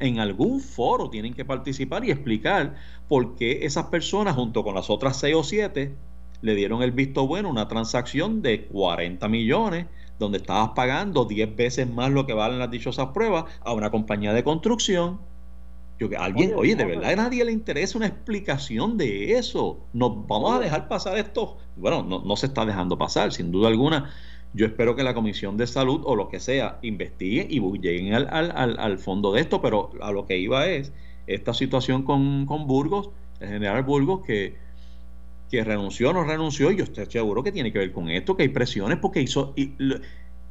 [0.00, 2.76] en algún foro tienen que participar y explicar
[3.08, 5.94] por qué esas personas, junto con las otras seis o siete,
[6.42, 9.86] le dieron el visto bueno una transacción de 40 millones,
[10.18, 14.32] donde estabas pagando 10 veces más lo que valen las dichosas pruebas a una compañía
[14.32, 15.18] de construcción
[15.98, 19.78] yo, alguien, oye, de verdad a nadie le interesa una explicación de eso.
[19.94, 21.56] Nos vamos a dejar pasar esto.
[21.76, 24.10] Bueno, no, se está dejando pasar, sin duda alguna.
[24.52, 28.28] Yo espero que la Comisión de Salud o lo que sea investigue y lleguen al,
[28.30, 30.92] al, al, fondo de esto, pero a lo que iba es
[31.26, 34.56] esta situación con, con Burgos, el general Burgos, que,
[35.50, 38.36] que renunció o no renunció, y yo estoy seguro que tiene que ver con esto,
[38.36, 39.52] que hay presiones porque hizo...
[39.56, 39.74] Y,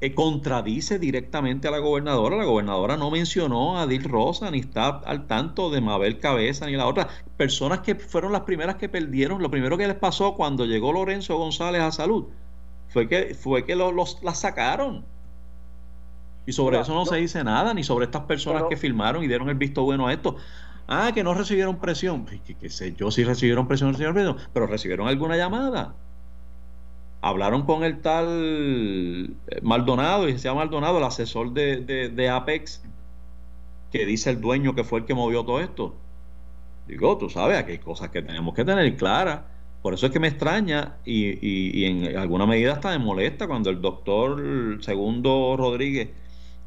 [0.01, 2.35] eh, contradice directamente a la gobernadora.
[2.35, 6.73] La gobernadora no mencionó a Dil Rosa, ni está al tanto de Mabel Cabeza, ni
[6.73, 7.07] la otra.
[7.37, 9.41] Personas que fueron las primeras que perdieron.
[9.41, 12.25] Lo primero que les pasó cuando llegó Lorenzo González a salud
[12.89, 15.05] fue que, fue que los, las sacaron.
[16.45, 19.49] Y sobre eso no, se dice nada, ni sobre estas personas que firmaron y dieron
[19.49, 20.35] el visto bueno a esto.
[20.87, 22.25] Ah, que no recibieron presión.
[22.25, 23.95] Pues, que, sé yo si recibieron presión,
[24.53, 25.95] pero recibieron alguna llamada
[27.25, 32.83] hablaron con el tal eh, Maldonado, y se llama Maldonado, el asesor de, Apex,
[33.91, 35.95] que dice el dueño que fue el que movió todo esto.
[36.87, 39.39] Digo, tú sabes, aquí hay cosas que tenemos que tener claras.
[39.81, 43.71] Por eso es que me extraña y, y, en alguna medida hasta me molesta cuando
[43.71, 46.09] el doctor Segundo Rodríguez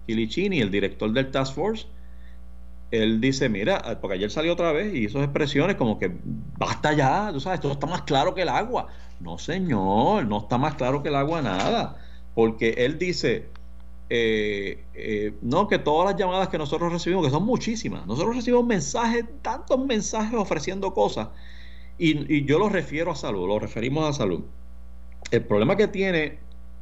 [0.06, 1.86] Quilicini, el director del Task Force,
[2.90, 6.10] él dice, mira, porque ayer salió otra vez y hizo expresiones como que
[6.56, 8.88] basta ya, tú sabes, esto está más claro que el agua.
[9.20, 11.96] No, señor, no está más claro que el agua nada,
[12.34, 13.48] porque él dice,
[14.08, 18.66] eh, eh, no, que todas las llamadas que nosotros recibimos, que son muchísimas, nosotros recibimos
[18.66, 21.28] mensajes, tantos mensajes ofreciendo cosas,
[21.98, 24.44] y, yo lo refiero a salud, lo referimos a salud.
[25.30, 26.38] El problema que tiene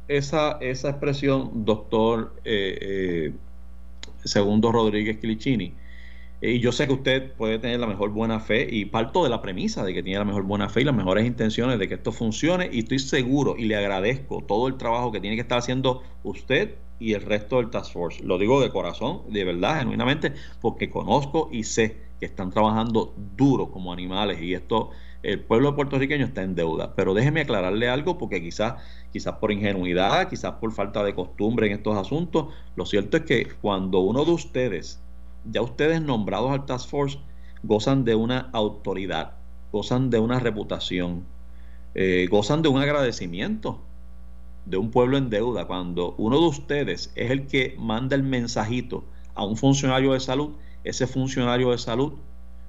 [0.07, 3.33] esa, esa expresión, doctor eh,
[4.23, 5.73] Segundo Rodríguez Quilicini,
[6.39, 9.41] y yo sé que usted puede tener la mejor buena fe y parto de la
[9.41, 12.11] premisa de que tiene la mejor buena fe y las mejores intenciones de que esto
[12.11, 16.03] funcione y estoy seguro y le agradezco todo el trabajo que tiene que estar haciendo
[16.23, 18.23] usted y el resto del Task Force.
[18.23, 23.71] Lo digo de corazón, de verdad, genuinamente, porque conozco y sé que están trabajando duro
[23.71, 24.91] como animales y esto,
[25.23, 26.93] el pueblo puertorriqueño está en deuda.
[26.95, 28.75] Pero déjeme aclararle algo porque quizás,
[29.11, 33.47] quizás por ingenuidad, quizás por falta de costumbre en estos asuntos, lo cierto es que
[33.61, 35.01] cuando uno de ustedes
[35.51, 37.19] ya ustedes nombrados al Task Force
[37.63, 39.33] gozan de una autoridad,
[39.71, 41.25] gozan de una reputación,
[41.95, 43.79] eh, gozan de un agradecimiento
[44.65, 45.65] de un pueblo en deuda.
[45.65, 49.03] Cuando uno de ustedes es el que manda el mensajito
[49.35, 50.51] a un funcionario de salud,
[50.83, 52.13] ese funcionario de salud,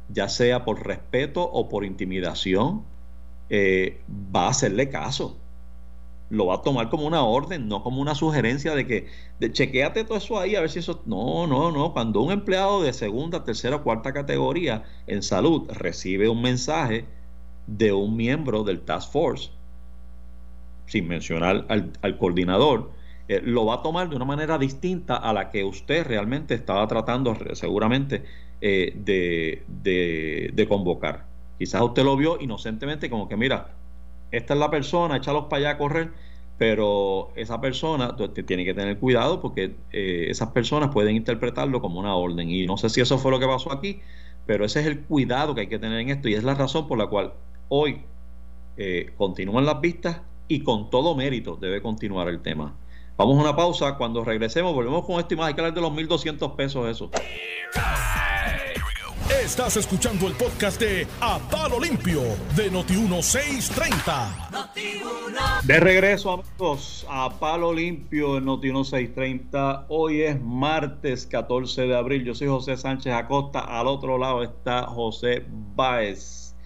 [0.08, 2.82] ya sea por respeto o por intimidación,
[3.50, 4.00] eh,
[4.34, 5.36] va a hacerle caso
[6.30, 9.06] lo va a tomar como una orden, no como una sugerencia de que
[9.40, 11.02] de, chequeate todo eso ahí a ver si eso.
[11.06, 11.92] No, no, no.
[11.92, 17.06] Cuando un empleado de segunda, tercera o cuarta categoría en salud recibe un mensaje
[17.66, 19.50] de un miembro del Task Force,
[20.86, 22.90] sin mencionar al, coordinador,
[23.28, 26.86] eh, lo va a tomar de una manera distinta a la que usted realmente estaba
[26.88, 28.24] tratando, seguramente,
[28.60, 31.26] eh, de, de, de convocar.
[31.58, 33.74] Quizás usted lo vio inocentemente como que, mira,
[34.30, 36.12] esta es la persona, échalos para allá a correr,
[36.58, 42.14] pero esa persona tiene que tener cuidado porque eh, esas personas pueden interpretarlo como una
[42.16, 44.00] orden y no sé si eso fue lo que pasó aquí,
[44.44, 46.88] pero ese es el cuidado que hay que tener en esto y es la razón
[46.88, 47.32] por la cual
[47.68, 48.02] hoy
[48.76, 52.74] eh, continúan las vistas y con todo mérito debe continuar el tema.
[53.16, 55.80] Vamos a una pausa, cuando regresemos volvemos con esto y más, hay que hablar de
[55.80, 57.10] los 1.200 pesos eso.
[59.30, 62.22] Estás escuchando el podcast de A Palo Limpio
[62.56, 65.64] de Noti1630.
[65.64, 69.84] De regreso, amigos, a Palo Limpio de Noti1630.
[69.88, 72.24] Hoy es martes 14 de abril.
[72.24, 73.60] Yo soy José Sánchez Acosta.
[73.60, 75.44] Al otro lado está José
[75.76, 76.56] Báez.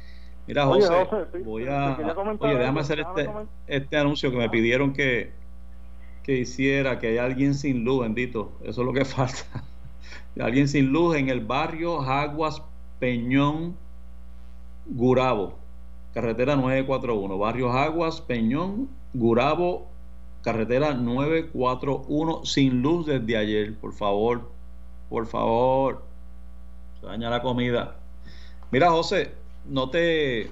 [0.47, 1.09] Mira, José,
[1.45, 1.99] voy a.
[2.39, 3.29] Oye, déjame hacer este,
[3.67, 5.33] este anuncio que me pidieron que,
[6.23, 8.53] que hiciera, que hay alguien sin luz, bendito.
[8.63, 9.65] Eso es lo que falta.
[10.41, 12.63] Alguien sin luz en el barrio Jaguas
[12.99, 13.77] Peñón
[14.87, 15.55] Gurabo,
[16.15, 17.39] carretera 941.
[17.39, 19.89] Barrio Jaguas Peñón Gurabo,
[20.43, 23.79] carretera 941, sin luz desde ayer.
[23.79, 24.51] Por favor,
[25.11, 26.03] por favor.
[27.01, 27.97] Se daña la comida.
[28.71, 29.35] Mira, José,
[29.67, 30.51] no te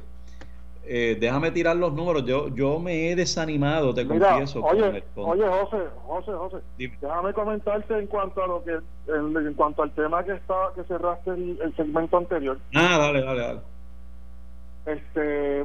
[0.85, 2.25] eh, déjame tirar los números.
[2.25, 4.63] Yo, yo me he desanimado, te confieso.
[4.63, 9.91] Oye, oye, José, José, José, déjame comentarte en cuanto a lo que, en, cuanto al
[9.93, 12.59] tema que está, que cerraste el, segmento anterior.
[12.75, 13.61] Ah, dale, dale, dale.
[14.87, 15.65] Este,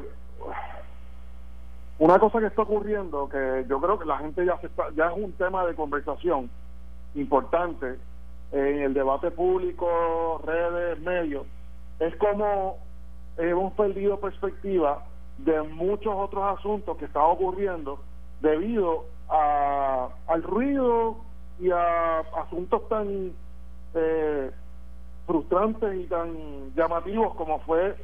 [1.97, 5.08] una cosa que está ocurriendo, que yo creo que la gente ya se está, ya
[5.08, 6.49] es un tema de conversación
[7.15, 7.95] importante
[8.51, 11.47] en el debate público, redes, medios,
[11.99, 12.84] es como
[13.37, 15.03] hemos perdido perspectiva
[15.37, 17.99] de muchos otros asuntos que están ocurriendo
[18.41, 21.17] debido a, al ruido
[21.59, 23.33] y a asuntos tan
[23.93, 24.51] eh,
[25.25, 27.95] frustrantes y tan llamativos como fue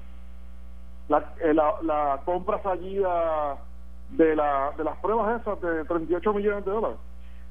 [1.08, 3.58] la, eh, la, compra fallida
[4.12, 6.98] de, la, de las pruebas esas de 38 millones de dólares.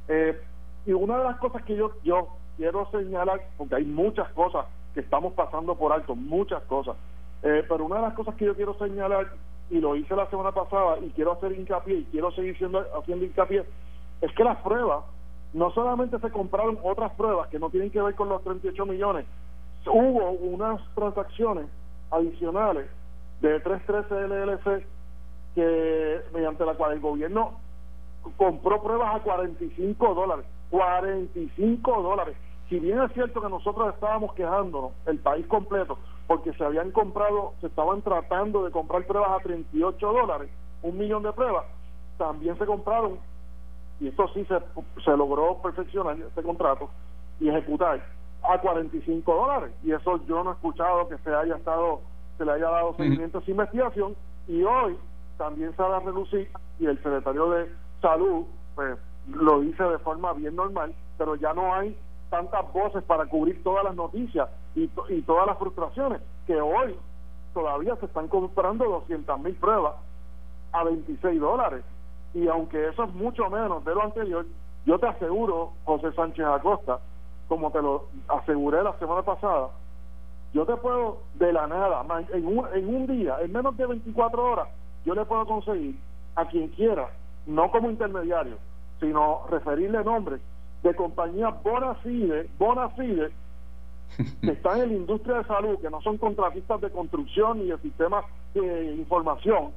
[0.08, 0.40] Eh,
[0.86, 5.00] y una de las cosas que yo, yo quiero señalar, porque hay muchas cosas que
[5.00, 6.96] estamos pasando por alto, muchas cosas,
[7.42, 9.33] eh, pero una de las cosas que yo quiero señalar,
[9.70, 13.24] y lo hice la semana pasada, y quiero hacer hincapié, y quiero seguir siendo, haciendo
[13.24, 13.64] hincapié,
[14.20, 15.05] es que las pruebas,
[15.53, 19.26] no solamente se compraron otras pruebas que no tienen que ver con los 38 millones,
[19.87, 21.66] hubo unas transacciones
[22.11, 22.88] adicionales
[23.40, 24.87] de 313 LLC
[25.55, 27.59] que mediante la cual el gobierno
[28.37, 32.37] compró pruebas a 45 dólares 45 dólares.
[32.68, 35.98] Si bien es cierto que nosotros estábamos quejándonos el país completo
[36.30, 40.48] porque se habían comprado, se estaban tratando de comprar pruebas a 38 dólares,
[40.80, 41.64] un millón de pruebas,
[42.18, 43.18] también se compraron,
[43.98, 44.60] y esto sí se,
[45.04, 46.88] se logró perfeccionar este contrato
[47.40, 48.06] y ejecutar
[48.44, 49.72] a 45 dólares.
[49.82, 52.00] Y eso yo no he escuchado que se haya estado,
[52.38, 54.14] se le haya dado seguimiento a esa investigación,
[54.46, 54.96] y hoy
[55.36, 60.32] también se va a reducir, y el secretario de Salud, pues lo dice de forma
[60.34, 61.98] bien normal, pero ya no hay
[62.30, 64.88] tantas voces para cubrir todas las noticias y,
[65.22, 66.96] todas las frustraciones que hoy
[67.54, 69.94] todavía se están comprando 200 mil pruebas
[70.72, 71.85] a 26 dólares.
[72.35, 74.46] Y aunque eso es mucho menos de lo anterior,
[74.87, 77.00] yo te aseguro, José Sánchez Acosta,
[77.48, 79.70] como te lo aseguré la semana pasada,
[80.52, 84.44] yo te puedo de la nada, en un, en un día, en menos de 24
[84.44, 84.68] horas,
[85.04, 85.98] yo le puedo conseguir
[86.37, 87.09] a quien quiera,
[87.46, 88.56] no como intermediario,
[89.00, 90.40] sino referirle nombres
[90.83, 93.33] de compañías bona fide, bona fide
[94.40, 97.79] que están en la industria de salud, que no son contratistas de construcción y de
[97.79, 99.73] sistemas de información,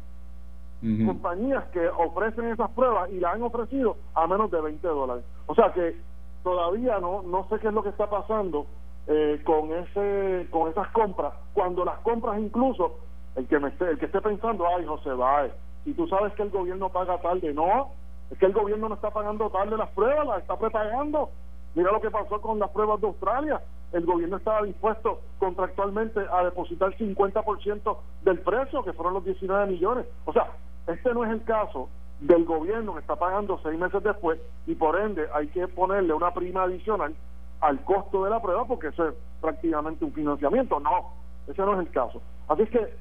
[1.06, 5.24] compañías que ofrecen esas pruebas y las han ofrecido a menos de 20 dólares.
[5.46, 5.96] O sea que
[6.44, 8.66] todavía no no sé qué es lo que está pasando
[9.08, 13.00] eh, con ese con esas compras, cuando las compras incluso
[13.36, 15.48] el que me esté, el que esté pensando, ay José va
[15.86, 17.90] y tú sabes que el gobierno paga tarde, no,
[18.32, 21.30] es que el gobierno no está pagando tarde las pruebas, las está prepagando.
[21.76, 23.62] Mira lo que pasó con las pruebas de Australia.
[23.94, 30.06] El gobierno estaba dispuesto contractualmente a depositar 50% del precio, que fueron los 19 millones.
[30.26, 30.52] O sea,
[30.88, 35.00] este no es el caso del gobierno que está pagando seis meses después y por
[35.00, 37.14] ende hay que ponerle una prima adicional
[37.62, 40.80] al costo de la prueba porque eso es prácticamente un financiamiento.
[40.80, 41.14] No,
[41.48, 42.22] ese no es el caso.
[42.48, 42.94] Así es que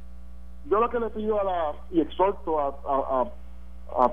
[0.66, 3.26] yo lo que le pido a la y exhorto a a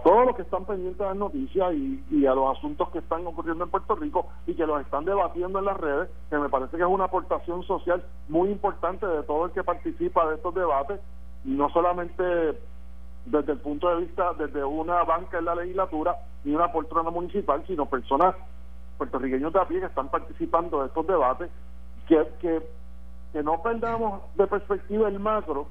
[0.04, 3.64] todos los que están pendientes de las noticias y, a los asuntos que están ocurriendo
[3.64, 6.84] en Puerto Rico y que los están debatiendo en las redes, que me parece que
[6.84, 11.00] es una aportación social muy importante de todo el que participa de estos debates,
[11.46, 12.24] y no solamente
[13.26, 17.64] desde el punto de vista, desde una banca en la legislatura ni una poltrona municipal,
[17.68, 18.36] sino personas
[18.98, 21.50] puertorriqueños a pie que están participando de estos debates,
[22.08, 22.62] que, que,
[23.32, 25.68] que no perdamos de perspectiva el macro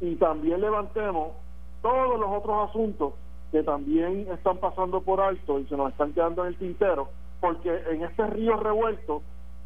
[0.00, 1.32] y también levantemos
[1.80, 3.14] todos los otros asuntos
[3.50, 7.08] que también están pasando por alto y se nos están quedando en el tintero,
[7.40, 9.22] porque en este río revuelto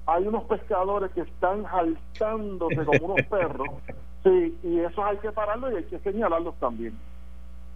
[0.07, 3.69] hay unos pescadores que están saltándose como unos perros,
[4.23, 6.95] sí, y eso hay que pararlo y hay que señalarlos también.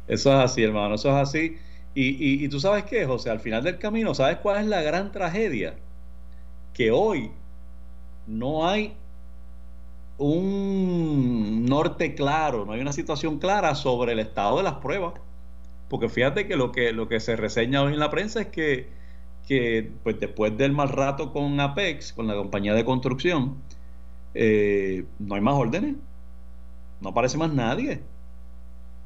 [0.07, 1.59] Eso es así, hermano, eso es así.
[1.95, 5.11] Y, y, tú sabes qué, José, al final del camino, ¿sabes cuál es la gran
[5.11, 5.75] tragedia?
[6.73, 7.33] Que hoy
[8.27, 8.95] no hay
[10.19, 15.15] un norte claro, no hay una situación clara sobre el estado de las pruebas.
[15.89, 18.89] Porque fíjate que lo que, lo que se reseña hoy en la prensa es que,
[19.47, 23.57] que pues después del mal rato con Apex, con la compañía de construcción,
[24.35, 25.97] eh, no hay más órdenes,
[27.01, 28.03] no aparece más nadie.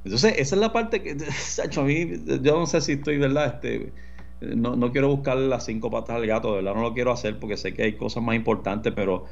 [0.04, 1.12] Entonces, esa es la parte que,
[1.76, 2.10] a mí,
[2.42, 3.54] yo no sé si estoy, ¿verdad?
[3.54, 3.92] Este,
[4.40, 6.74] no, no quiero buscar las cinco patas al gato, ¿verdad?
[6.74, 9.26] No lo quiero hacer porque sé que hay cosas más importantes, pero,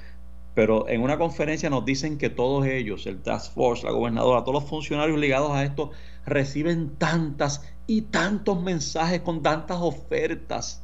[0.54, 4.62] pero en una conferencia nos dicen que todos ellos, el Task Force, la gobernadora, todos
[4.62, 5.90] los funcionarios ligados a esto,
[6.26, 10.82] reciben tantas y tantos mensajes con tantas ofertas.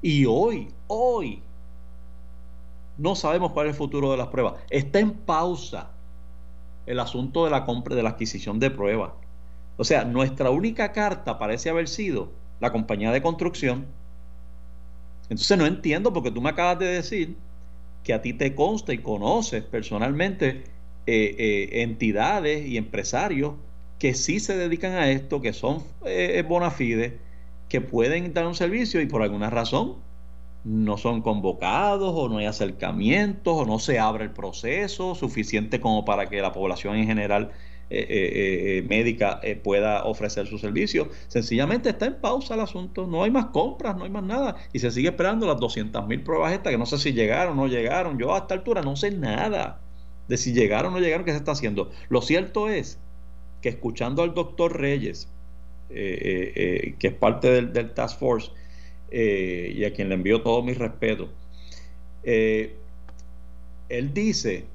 [0.00, 1.42] Y hoy, hoy,
[2.98, 4.54] no sabemos cuál es el futuro de las pruebas.
[4.70, 5.90] Está en pausa
[6.86, 9.12] el asunto de la compra, de la adquisición de pruebas.
[9.76, 13.86] O sea, nuestra única carta parece haber sido la compañía de construcción.
[15.24, 17.36] Entonces no entiendo porque tú me acabas de decir
[18.04, 20.64] que a ti te consta y conoces personalmente
[21.06, 23.54] eh, eh, entidades y empresarios
[23.98, 27.18] que sí se dedican a esto, que son eh, bona fide,
[27.68, 29.96] que pueden dar un servicio y por alguna razón
[30.64, 36.04] no son convocados o no hay acercamientos o no se abre el proceso suficiente como
[36.04, 37.52] para que la población en general
[37.90, 41.08] eh, eh, médica pueda ofrecer su servicio.
[41.28, 44.78] Sencillamente está en pausa el asunto, no hay más compras, no hay más nada y
[44.78, 47.68] se sigue esperando las 200 mil pruebas estas que no sé si llegaron o no
[47.68, 48.18] llegaron.
[48.18, 49.80] Yo a esta altura no sé nada
[50.28, 51.90] de si llegaron o no llegaron, qué se está haciendo.
[52.08, 52.98] Lo cierto es
[53.62, 55.28] que escuchando al doctor Reyes,
[55.90, 58.50] eh, eh, eh, que es parte del, Task Force,
[59.10, 61.30] y a quien le envío todo mi respeto,
[62.22, 62.74] él
[64.12, 64.66] dice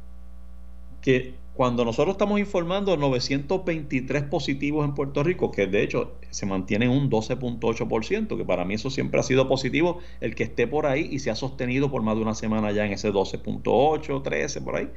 [1.02, 6.90] que cuando nosotros estamos informando 923 positivos en Puerto Rico, que de hecho se mantiene
[6.90, 11.08] un 12.8%, que para mí eso siempre ha sido positivo, el que esté por ahí
[11.12, 14.78] y se ha sostenido por más de una semana ya en ese 12.8, 13, por
[14.78, 14.90] ahí.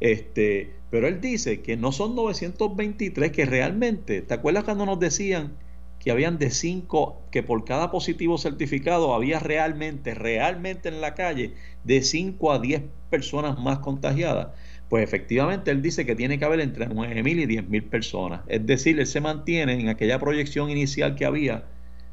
[0.00, 5.56] Este, pero él dice que no son 923, que realmente, ¿te acuerdas cuando nos decían
[6.00, 11.54] que habían de 5, que por cada positivo certificado había realmente, realmente en la calle,
[11.84, 14.48] de 5 a 10 personas más contagiadas?
[14.88, 18.40] Pues efectivamente él dice que tiene que haber entre 9.000 y 10.000 personas.
[18.46, 21.64] Es decir, él se mantiene en aquella proyección inicial que había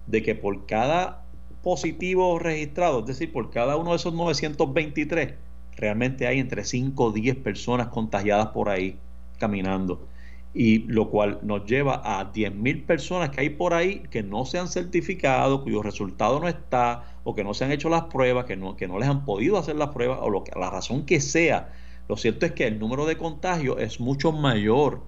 [0.08, 1.26] de que por cada
[1.62, 5.34] positivo registrado, es decir, por cada uno de esos 923,
[5.76, 8.98] realmente hay entre 5 o 10 personas contagiadas por ahí
[9.38, 10.08] caminando.
[10.54, 14.60] Y lo cual nos lleva a 10.000 personas que hay por ahí que no se
[14.60, 18.58] han certificado, cuyo resultado no está, o que no se han hecho las pruebas, que
[18.58, 21.22] no, que no les han podido hacer las pruebas, o lo que, la razón que
[21.22, 21.72] sea.
[22.08, 25.02] Lo cierto es que el número de contagios es mucho mayor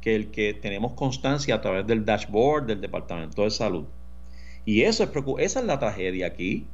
[0.00, 3.84] que el que tenemos constancia a través del dashboard del Departamento de Salud.
[4.64, 6.66] Y eso es, esa es la tragedia aquí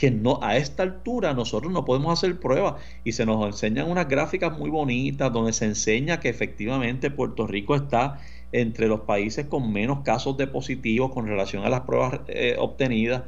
[0.00, 4.08] que no a esta altura nosotros no podemos hacer pruebas y se nos enseñan unas
[4.08, 8.18] gráficas muy bonitas donde se enseña que efectivamente Puerto Rico está
[8.50, 13.24] entre los países con menos casos de positivos con relación a las pruebas eh, obtenidas,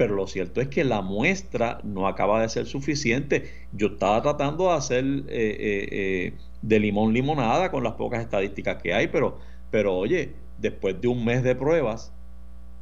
[0.00, 3.50] pero lo cierto es que la muestra no acaba de ser suficiente.
[3.74, 6.32] Yo estaba tratando de hacer eh, eh,
[6.62, 9.38] de limón limonada con las pocas estadísticas que hay, pero,
[9.70, 12.14] pero oye, después de un mes de pruebas,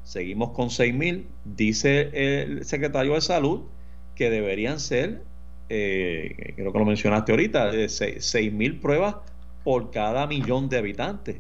[0.04, 1.24] seguimos con 6.000.
[1.44, 3.62] Dice el secretario de Salud
[4.14, 5.20] que deberían ser,
[5.70, 9.16] eh, creo que lo mencionaste ahorita, 6.000 eh, pruebas
[9.64, 11.38] por cada millón de habitantes.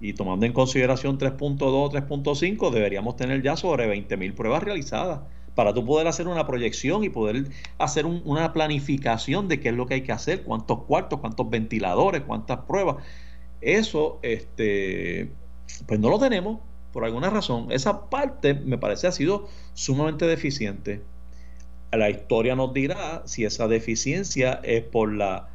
[0.00, 5.20] Y tomando en consideración 3.2, 3.5, deberíamos tener ya sobre 20.000 pruebas realizadas
[5.54, 9.86] para tú poder hacer una proyección y poder hacer una planificación de qué es lo
[9.86, 13.04] que hay que hacer, cuántos cuartos, cuántos ventiladores, cuántas pruebas.
[13.60, 15.32] Eso, este,
[15.86, 16.60] pues no lo tenemos
[16.92, 21.02] por alguna razón, esa parte me parece ha sido sumamente deficiente.
[21.92, 25.48] La historia nos dirá si esa deficiencia es por la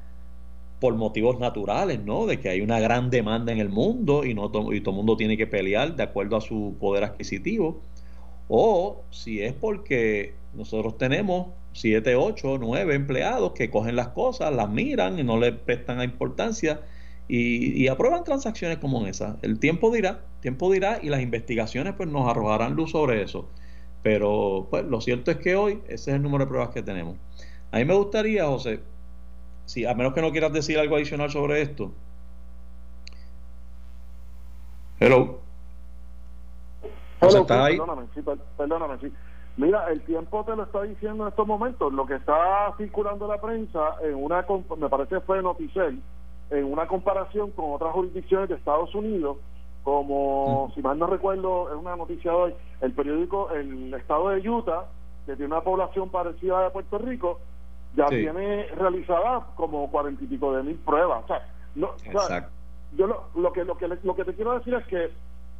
[0.83, 2.25] por motivos naturales, ¿no?
[2.25, 5.15] De que hay una gran demanda en el mundo y no y todo el mundo
[5.15, 7.79] tiene que pelear de acuerdo a su poder adquisitivo,
[8.49, 14.69] o si es porque nosotros tenemos 7, 8, 9 empleados que cogen las cosas, las
[14.69, 16.81] miran y no le prestan importancia
[17.29, 19.37] y, aprueban transacciones como esa.
[19.41, 23.47] El tiempo dirá, tiempo dirá y las investigaciones pues nos arrojarán luz sobre eso.
[24.01, 27.15] Pero pues lo cierto es que hoy ese es el número de pruebas que tenemos.
[27.71, 28.81] A mí me gustaría, José,
[29.65, 31.91] si a menos que no quieras decir algo adicional sobre esto.
[34.99, 35.39] Hello.
[37.21, 37.77] ahí?
[37.77, 38.21] Perdóname, sí,
[38.57, 39.11] perdóname, sí.
[39.55, 41.93] Mira, el tiempo te lo está diciendo en estos momentos.
[41.93, 44.45] Lo que está circulando la prensa, en una
[44.77, 46.01] me parece fue Noticel,
[46.49, 49.37] en una comparación con otras jurisdicciones de Estados Unidos,
[49.83, 54.49] como, si mal no recuerdo, es una noticia de hoy, el periódico, el estado de
[54.49, 54.85] Utah,
[55.25, 57.39] que tiene una población parecida a de Puerto Rico,
[57.95, 61.23] ya tiene realizadas como cuarenta y pico de mil pruebas.
[61.23, 61.91] O sea, no,
[62.95, 65.11] yo lo, lo, que, lo, que, lo que te quiero decir es que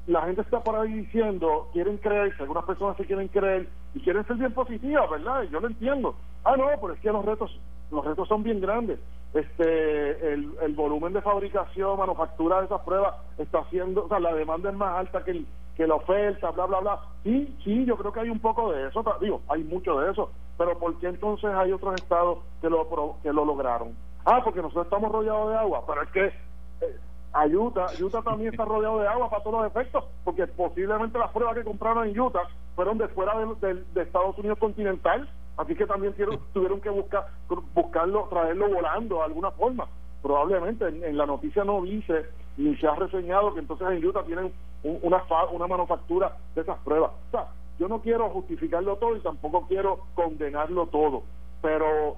[0.08, 4.26] la gente está por ahí diciendo, quieren creer, algunas personas se quieren creer y quieren
[4.28, 5.44] ser bien positivas, ¿verdad?
[5.44, 6.16] Y yo lo entiendo.
[6.44, 7.58] Ah, no, pero es que los retos,
[7.92, 9.00] los retos son bien grandes.
[9.34, 14.34] Este, el, el volumen de fabricación, manufactura de esas pruebas está haciendo, o sea, la
[14.34, 17.00] demanda es más alta que, el, que la oferta, bla, bla, bla.
[17.24, 20.30] Sí, sí, yo creo que hay un poco de eso, digo, hay mucho de eso,
[20.64, 22.88] pero ¿por qué entonces hay otros estados que lo,
[23.22, 23.94] que lo lograron?
[24.24, 27.88] Ah, porque nosotros estamos rodeados de agua, pero es que eh, Utah.
[28.02, 31.66] Utah también está rodeado de agua para todos los efectos, porque posiblemente las pruebas que
[31.66, 36.16] compraron en Utah fueron de fuera de, Estados Unidos continental, así que también
[36.54, 37.28] tuvieron que buscar
[37.74, 39.88] buscarlo, traerlo volando de alguna forma.
[40.22, 44.54] Probablemente en, la noticia no dice ni se ha reseñado que entonces en Utah tienen
[44.84, 47.12] una, una manufactura de esas pruebas.
[47.34, 51.24] O yo no quiero justificarlo todo y tampoco quiero condenarlo todo,
[51.62, 52.18] pero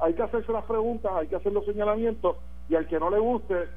[0.00, 2.36] hay que hacerse las preguntas, hay que hacer los señalamientos
[2.68, 3.68] y al que no le guste,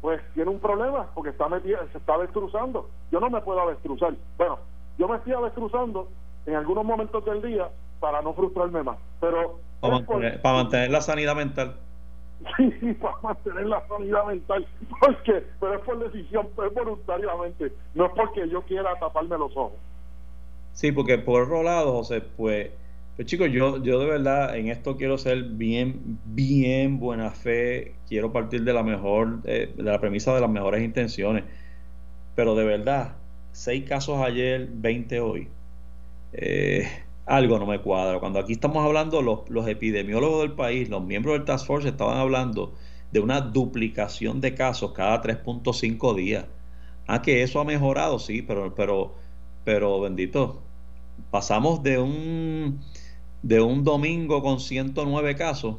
[0.00, 2.88] pues tiene un problema porque está metido, se está avestruzando.
[3.10, 4.14] Yo no me puedo avestruzar.
[4.36, 4.58] Bueno,
[4.98, 6.08] yo me estoy avestruzando
[6.46, 7.68] en algunos momentos del día
[8.00, 8.98] para no frustrarme más.
[9.20, 11.76] Pero para mantener, la sanidad mental.
[12.56, 14.66] Sí, sí, para mantener la sanidad mental.
[15.00, 17.72] Porque, pero es por decisión, es voluntariamente.
[17.94, 19.78] No es porque yo quiera taparme los ojos.
[20.72, 22.70] Sí, porque por otro lado, José, pues
[23.16, 28.32] pues chicos, yo, yo de verdad en esto quiero ser bien, bien buena fe, quiero
[28.32, 31.44] partir de la mejor, eh, de la premisa de las mejores intenciones,
[32.34, 33.16] pero de verdad,
[33.52, 35.48] seis casos ayer, 20 hoy,
[36.32, 36.88] eh,
[37.26, 38.18] algo no me cuadra.
[38.20, 42.18] Cuando aquí estamos hablando, los, los epidemiólogos del país, los miembros del Task Force estaban
[42.18, 42.74] hablando
[43.12, 46.46] de una duplicación de casos cada 3.5 días.
[47.06, 49.14] Ah, que eso ha mejorado, sí, pero, pero,
[49.64, 50.62] pero bendito,
[51.30, 52.80] pasamos de un
[53.42, 55.76] de un domingo con 109 casos,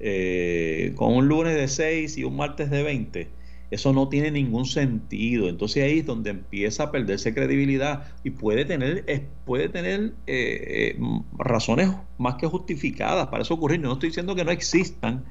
[0.00, 3.28] eh, con un lunes de 6 y un martes de 20,
[3.70, 5.48] eso no tiene ningún sentido.
[5.48, 9.04] Entonces ahí es donde empieza a perderse credibilidad y puede tener,
[9.44, 10.98] puede tener eh, eh,
[11.38, 13.80] razones más que justificadas para eso ocurrir.
[13.80, 15.24] No estoy diciendo que no existan,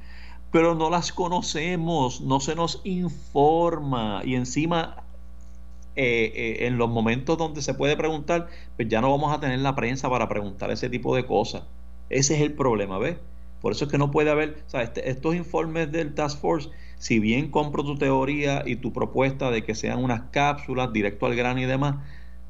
[0.51, 5.05] pero no las conocemos, no se nos informa y encima
[5.96, 9.60] eh, eh, en los momentos donde se puede preguntar, pues ya no vamos a tener
[9.60, 11.64] la prensa para preguntar ese tipo de cosas.
[12.10, 13.18] Ese es el problema, ¿ves?
[13.62, 16.70] Por eso es que no puede haber, o sea, este, estos informes del Task Force,
[16.98, 21.36] si bien compro tu teoría y tu propuesta de que sean unas cápsulas directo al
[21.36, 21.96] grano y demás,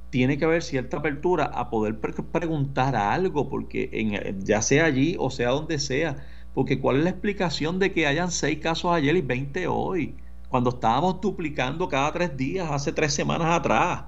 [0.10, 5.30] tiene que haber cierta apertura a poder preguntar algo, porque en, ya sea allí o
[5.30, 9.22] sea donde sea, porque ¿cuál es la explicación de que hayan seis casos ayer y
[9.22, 10.16] 20 hoy?
[10.56, 14.06] Cuando estábamos duplicando cada tres días hace tres semanas atrás.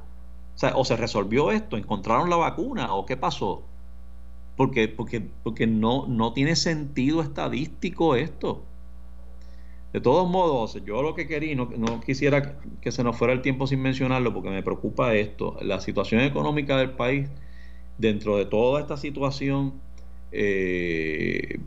[0.76, 3.64] O, se resolvió esto, encontraron la vacuna o qué pasó.
[4.56, 8.64] Porque, porque, porque no, no tiene sentido estadístico esto.
[9.92, 13.42] De todos modos, yo lo que quería, no, no quisiera que se nos fuera el
[13.42, 17.30] tiempo sin mencionarlo, porque me preocupa esto, la situación económica del país,
[17.98, 19.74] dentro de toda esta situación,
[20.32, 21.60] eh,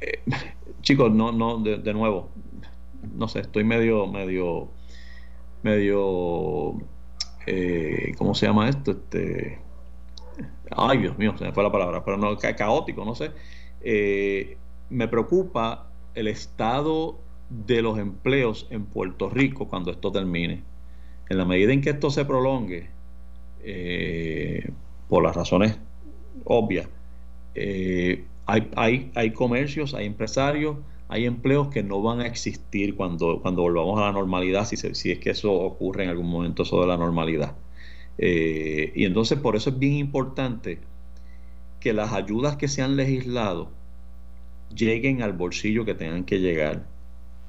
[0.00, 0.20] eh,
[0.82, 2.30] chicos, no, no, de nuevo,
[3.14, 4.68] no sé, estoy medio, medio,
[5.62, 6.74] medio,
[7.46, 8.92] eh, ¿cómo se llama esto?
[8.92, 9.58] Este,
[10.70, 13.30] ay, Dios mío, se me fue la palabra, pero no, caótico, no sé.
[13.80, 14.56] Eh,
[14.90, 17.18] me preocupa el estado
[17.50, 20.62] de los empleos en Puerto Rico cuando esto termine.
[21.28, 22.88] En la medida en que esto se prolongue,
[23.62, 24.70] eh,
[25.08, 25.78] por las razones
[26.44, 26.88] obvias,
[28.46, 30.76] hay, hay, hay comercios, hay empresarios
[31.08, 35.10] hay empleos que no van a existir cuando, cuando volvamos a la normalidad, si, si
[35.10, 37.56] es que eso ocurre en algún momento, eso de la normalidad.
[38.18, 40.80] Eh, y entonces por eso es bien importante
[41.80, 43.70] que las ayudas que se han legislado
[44.74, 46.86] lleguen al bolsillo que tengan que llegar,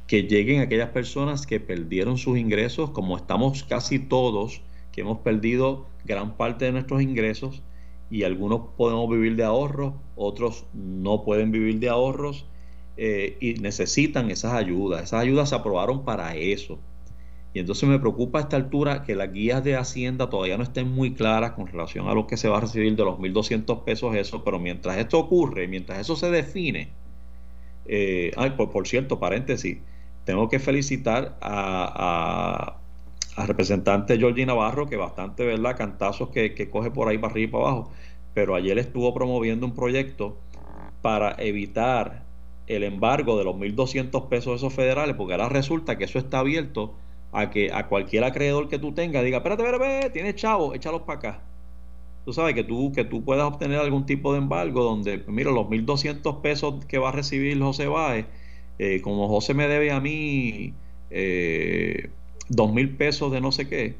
[0.07, 4.61] que lleguen a aquellas personas que perdieron sus ingresos, como estamos casi todos,
[4.93, 7.61] que hemos perdido gran parte de nuestros ingresos
[8.09, 12.45] y algunos podemos vivir de ahorros, otros no pueden vivir de ahorros
[13.01, 15.03] eh, y necesitan esas ayudas.
[15.03, 16.79] Esas ayudas se aprobaron para eso.
[17.53, 20.91] Y entonces me preocupa a esta altura que las guías de Hacienda todavía no estén
[20.91, 24.15] muy claras con relación a lo que se va a recibir de los 1.200 pesos
[24.15, 26.91] eso, pero mientras esto ocurre, mientras eso se define,
[27.87, 29.77] eh, ay, por, cierto, paréntesis,
[30.25, 32.75] tengo que felicitar a,
[33.47, 35.77] representante Georgie Navarro, que bastante, ¿verdad?
[35.77, 37.91] Cantazos que, que coge por ahí para arriba y para abajo.
[38.33, 40.37] Pero ayer estuvo promoviendo un proyecto
[41.01, 42.28] para evitar
[42.69, 46.93] el embargo de los 1.200 pesos esos federales, porque ahora resulta que eso está abierto
[47.31, 51.19] a que a cualquier acreedor que tú tengas diga, espérate, espérate, tienes chavo, échalos para
[51.19, 51.41] acá.
[52.25, 55.51] Tú sabes que tú, que tú puedas obtener algún tipo de embargo donde, pues, mira,
[55.51, 58.27] los 1.200 pesos que va a recibir José Báez,
[58.77, 60.73] eh, como José me debe a mí
[61.09, 62.11] eh,
[62.49, 63.95] 2.000 pesos de no sé qué,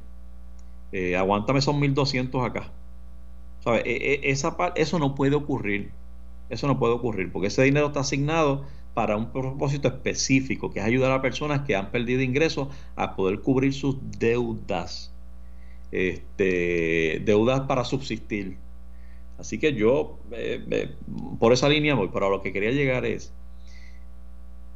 [0.92, 2.72] eh, aguántame esos 1.200 acá.
[3.62, 3.84] ¿Sabes?
[3.86, 5.92] E, e, esa, eso no puede ocurrir.
[6.50, 10.86] Eso no puede ocurrir porque ese dinero está asignado para un propósito específico, que es
[10.86, 15.14] ayudar a personas que han perdido ingresos a poder cubrir sus deudas,
[15.92, 18.58] este, deudas para subsistir.
[19.38, 20.96] Así que yo, eh,
[21.40, 23.32] por esa línea voy, pero lo que quería llegar es,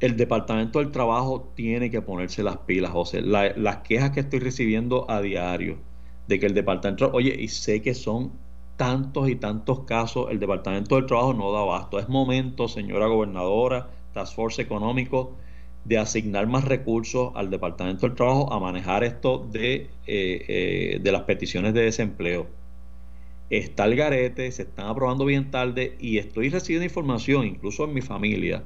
[0.00, 3.20] el Departamento del Trabajo tiene que ponerse las pilas, José.
[3.22, 5.78] las quejas que estoy recibiendo a diario
[6.28, 8.32] de que el Departamento, oye, y sé que son
[8.76, 11.98] tantos y tantos casos, el Departamento del Trabajo no da abasto.
[11.98, 15.32] Es momento, señora gobernadora, Task Force Económico,
[15.84, 21.12] de asignar más recursos al Departamento del Trabajo a manejar esto de, eh, eh, de
[21.12, 22.46] las peticiones de desempleo.
[23.50, 28.00] Está el garete, se están aprobando bien tarde y estoy recibiendo información, incluso en mi
[28.00, 28.64] familia,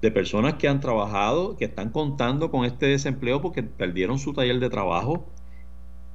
[0.00, 4.60] de personas que han trabajado, que están contando con este desempleo porque perdieron su taller
[4.60, 5.26] de trabajo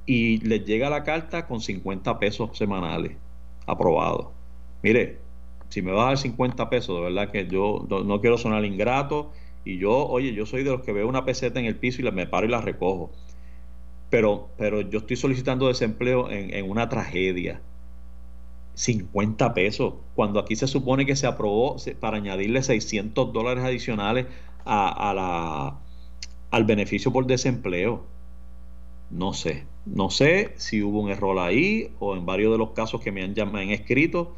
[0.08, 3.12] y les llega la carta con 50 pesos semanales
[3.66, 4.32] aprobado.
[4.82, 5.18] Mire,
[5.68, 9.30] si me va a dar 50 pesos, de verdad que yo no, quiero sonar ingrato
[9.66, 12.10] y yo, oye, yo soy de los que veo una peseta en el piso y
[12.10, 13.10] me paro y la recojo.
[14.08, 17.60] Pero, pero yo estoy solicitando desempleo en, una tragedia.
[18.76, 24.24] 50 pesos, cuando aquí se supone que se aprobó para añadirle 600 dólares adicionales
[24.64, 25.78] a, a la,
[26.50, 28.17] al beneficio por desempleo.
[29.10, 33.00] No sé, no sé si hubo un error ahí o en varios de los casos
[33.00, 34.34] que me han, me han escrito,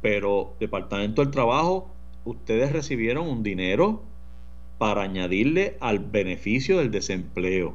[0.00, 1.90] pero Departamento del Trabajo,
[2.24, 4.02] ustedes recibieron un dinero
[4.78, 7.74] para añadirle al beneficio del desempleo.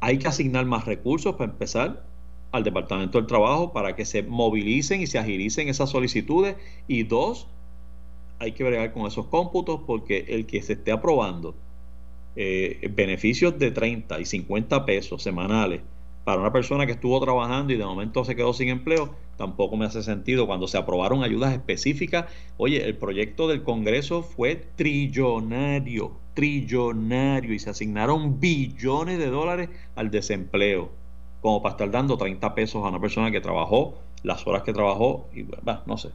[0.00, 2.04] Hay que asignar más recursos para empezar
[2.52, 6.56] al Departamento del Trabajo para que se movilicen y se agilicen esas solicitudes.
[6.88, 7.46] Y dos,
[8.40, 11.54] hay que bregar con esos cómputos porque el que se esté aprobando
[12.36, 15.80] eh, beneficios de 30 y 50 pesos semanales
[16.24, 19.86] para una persona que estuvo trabajando y de momento se quedó sin empleo, tampoco me
[19.86, 20.46] hace sentido.
[20.46, 22.26] Cuando se aprobaron ayudas específicas,
[22.56, 30.10] oye, el proyecto del Congreso fue trillonario, trillonario, y se asignaron billones de dólares al
[30.10, 30.90] desempleo,
[31.40, 35.28] como para estar dando 30 pesos a una persona que trabajó las horas que trabajó,
[35.34, 35.46] y
[35.86, 36.10] no sé,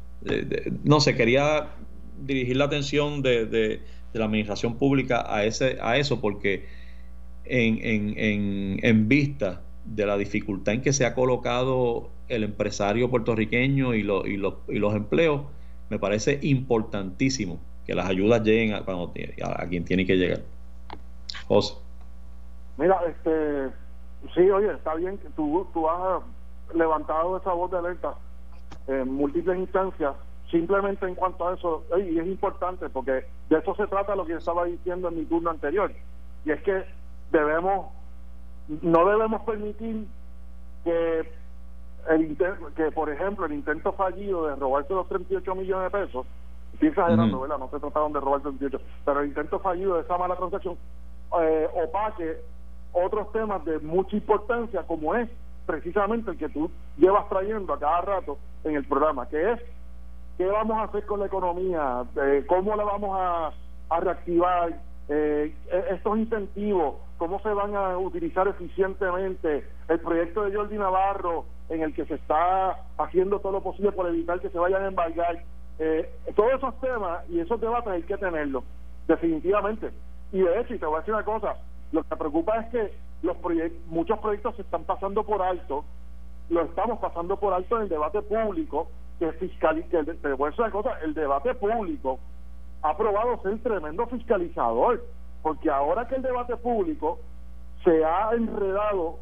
[0.83, 1.69] no sé, quería
[2.21, 3.81] dirigir la atención de
[4.19, 6.67] la administración pública a, ese, a eso, porque
[7.45, 13.93] en, en, en, vista de la dificultad en que se ha colocado el empresario puertorriqueño
[13.93, 15.41] y, lo, y, los, y los empleos,
[15.89, 19.13] me parece importantísimo que las ayudas lleguen a, cuando,
[19.43, 20.41] a, quien tiene que llegar.
[21.47, 21.75] José.
[22.77, 23.69] Mira, este,
[24.33, 26.23] sí, oye, está bien que tú, tú has
[26.73, 28.15] levantado esa voz de alerta
[28.87, 30.13] en múltiples instancias
[30.55, 34.35] simplemente en cuanto a eso, y es importante porque de eso se trata lo que
[34.35, 35.91] estaba diciendo en mi turno anterior,
[36.45, 36.85] y es que
[37.29, 37.87] debemos,
[38.81, 40.07] no debemos permitir
[40.85, 41.29] que
[42.09, 42.37] el
[42.75, 46.25] que por ejemplo el intento fallido de robarse los 38 millones de pesos,
[46.73, 47.57] estoy exagerando, ¿verdad?
[47.57, 50.77] No se trataron de robarse los 38, pero el intento fallido de esa mala transacción
[51.41, 52.37] eh, opaque
[52.93, 55.29] otros temas de mucha importancia como es
[55.65, 59.59] precisamente el que tú llevas trayendo a cada rato en el programa, que es
[60.37, 63.51] qué vamos a hacer con la economía, eh, cómo la vamos a,
[63.99, 70.77] reactivar, eh, e, estos incentivos, cómo se van a utilizar eficientemente, el proyecto de Jordi
[70.77, 74.83] Navarro en el que se está haciendo todo lo posible por evitar que se vayan
[74.83, 75.43] a embargar,
[75.79, 78.63] eh, todos esos temas y esos debates hay que tenerlos,
[79.07, 79.91] definitivamente.
[80.31, 81.55] Y de hecho, te voy a decir una cosa,
[81.91, 82.91] lo que me preocupa es que
[83.23, 83.37] los
[83.87, 85.85] muchos proyectos se están pasando por alto,
[86.49, 88.87] lo estamos pasando por alto en el debate público,
[89.19, 92.19] que fiscal que te voy a cosa, el debate público
[92.81, 95.03] ha probado ser tremendo fiscalizador,
[95.41, 97.19] porque ahora que el debate público
[97.83, 99.17] se ha enredado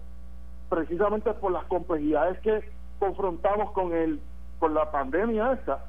[0.69, 2.63] precisamente por las complejidades que
[2.99, 4.19] confrontamos con el
[4.59, 5.83] con la pandemia esta,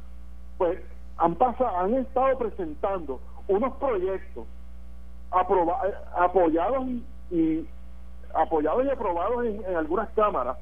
[0.58, 0.80] pues
[1.16, 4.46] han pasado, han estado presentando unos proyectos
[5.30, 6.84] apoyados
[7.30, 7.68] y,
[8.34, 10.58] apoyados y aprobados en algunas cámaras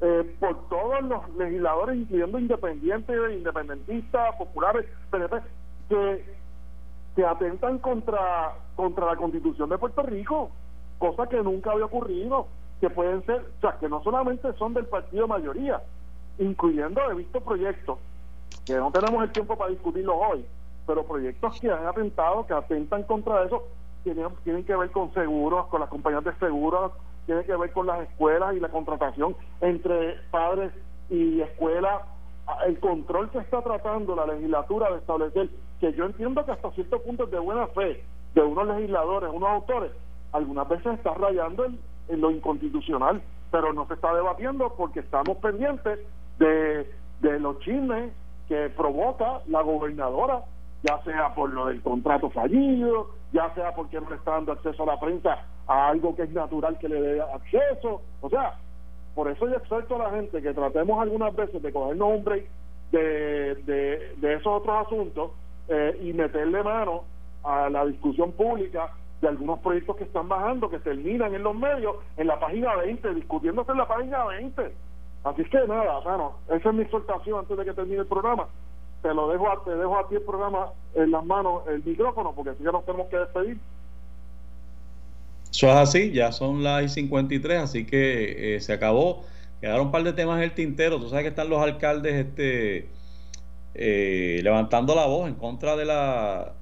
[0.00, 4.86] eh, por todos los legisladores, incluyendo independientes, independentistas, populares,
[5.88, 6.36] que,
[7.16, 10.50] que atentan contra, contra la constitución de Puerto Rico.
[10.98, 12.46] cosa que nunca había ocurrido,
[12.80, 15.82] que pueden ser, o sea, que no solamente son del partido mayoría,
[16.38, 17.98] incluyendo, he visto proyectos,
[18.64, 20.44] que no tenemos el tiempo para discutirlos hoy,
[20.86, 23.64] pero proyectos que han atentado, que atentan contra eso,
[24.04, 26.92] tienen, tienen que ver con seguros, con las compañías de seguros,
[27.28, 30.72] tienen que ver con las escuelas y la contratación entre padres
[31.10, 32.00] y escuelas,
[32.66, 37.02] el control que está tratando la legislatura de establecer, que yo entiendo que hasta cierto
[37.02, 38.02] punto es de buena fe
[38.34, 39.92] de unos legisladores, unos autores,
[40.32, 43.20] algunas veces está rayando en, en lo inconstitucional,
[43.50, 46.00] pero no se está debatiendo porque estamos pendientes
[46.38, 48.10] de, de los chismes
[48.48, 50.44] que provoca la gobernadora,
[50.82, 54.82] ya sea por lo del contrato fallido, ya sea porque no le está dando acceso
[54.82, 58.02] a la prensa a algo que es natural que le dé acceso.
[58.20, 58.54] O sea,
[59.14, 62.46] por eso yo exhorto a la gente que tratemos algunas veces de cogernos un break
[62.92, 63.54] de,
[64.20, 65.32] de, esos otros asuntos
[65.68, 67.04] eh, y meterle mano
[67.44, 71.96] a la discusión pública de algunos proyectos que están bajando, que terminan en los medios,
[72.16, 74.74] en la página 20, discutiéndose en la página 20.
[75.24, 78.46] Así que nada, bueno, esa es mi exhortación antes de que termine el programa.
[79.02, 82.50] Te lo dejo a, te dejo a el programa en las manos, el micrófono, porque
[82.50, 83.58] así ya nos tenemos que despedir.
[85.50, 89.24] Eso es así, ya son las 53, así que eh, se acabó.
[89.60, 91.00] Quedaron un par de temas en el tintero.
[91.00, 92.88] Tú sabes que están los alcaldes este,
[93.74, 96.54] eh, levantando la voz en contra de la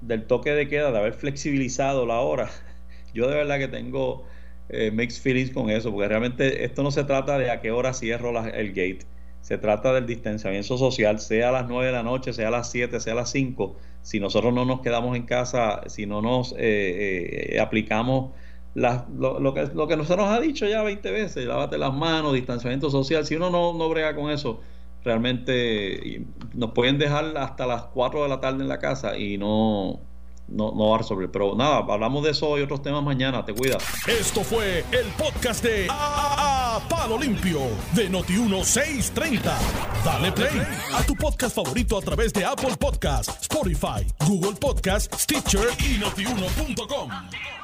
[0.00, 2.50] del toque de queda, de haber flexibilizado la hora.
[3.14, 4.24] Yo de verdad que tengo
[4.68, 7.92] eh, mixed feelings con eso, porque realmente esto no se trata de a qué hora
[7.92, 9.00] cierro la, el gate,
[9.42, 12.70] se trata del distanciamiento social, sea a las 9 de la noche, sea a las
[12.70, 16.52] 7, sea a las 5, si nosotros no nos quedamos en casa, si no nos
[16.52, 18.30] eh, eh, aplicamos
[18.74, 22.88] lo, lo, que, lo que nos ha dicho ya 20 veces, lávate las manos, distanciamiento
[22.88, 24.60] social, si uno no, no brega con eso,
[25.04, 26.24] realmente
[26.54, 30.00] nos pueden dejar hasta las 4 de la tarde en la casa y no,
[30.52, 31.30] no, no va a.
[31.32, 33.44] Pero nada, hablamos de eso y otros temas mañana.
[33.44, 33.82] Te cuidas.
[34.06, 37.60] Esto fue el podcast de a, Palo Limpio
[37.94, 39.40] de Noti1630.
[40.04, 40.62] Dale play
[40.94, 47.61] a tu podcast favorito a través de Apple Podcasts, Spotify, Google Podcasts, Stitcher y notiuno.com.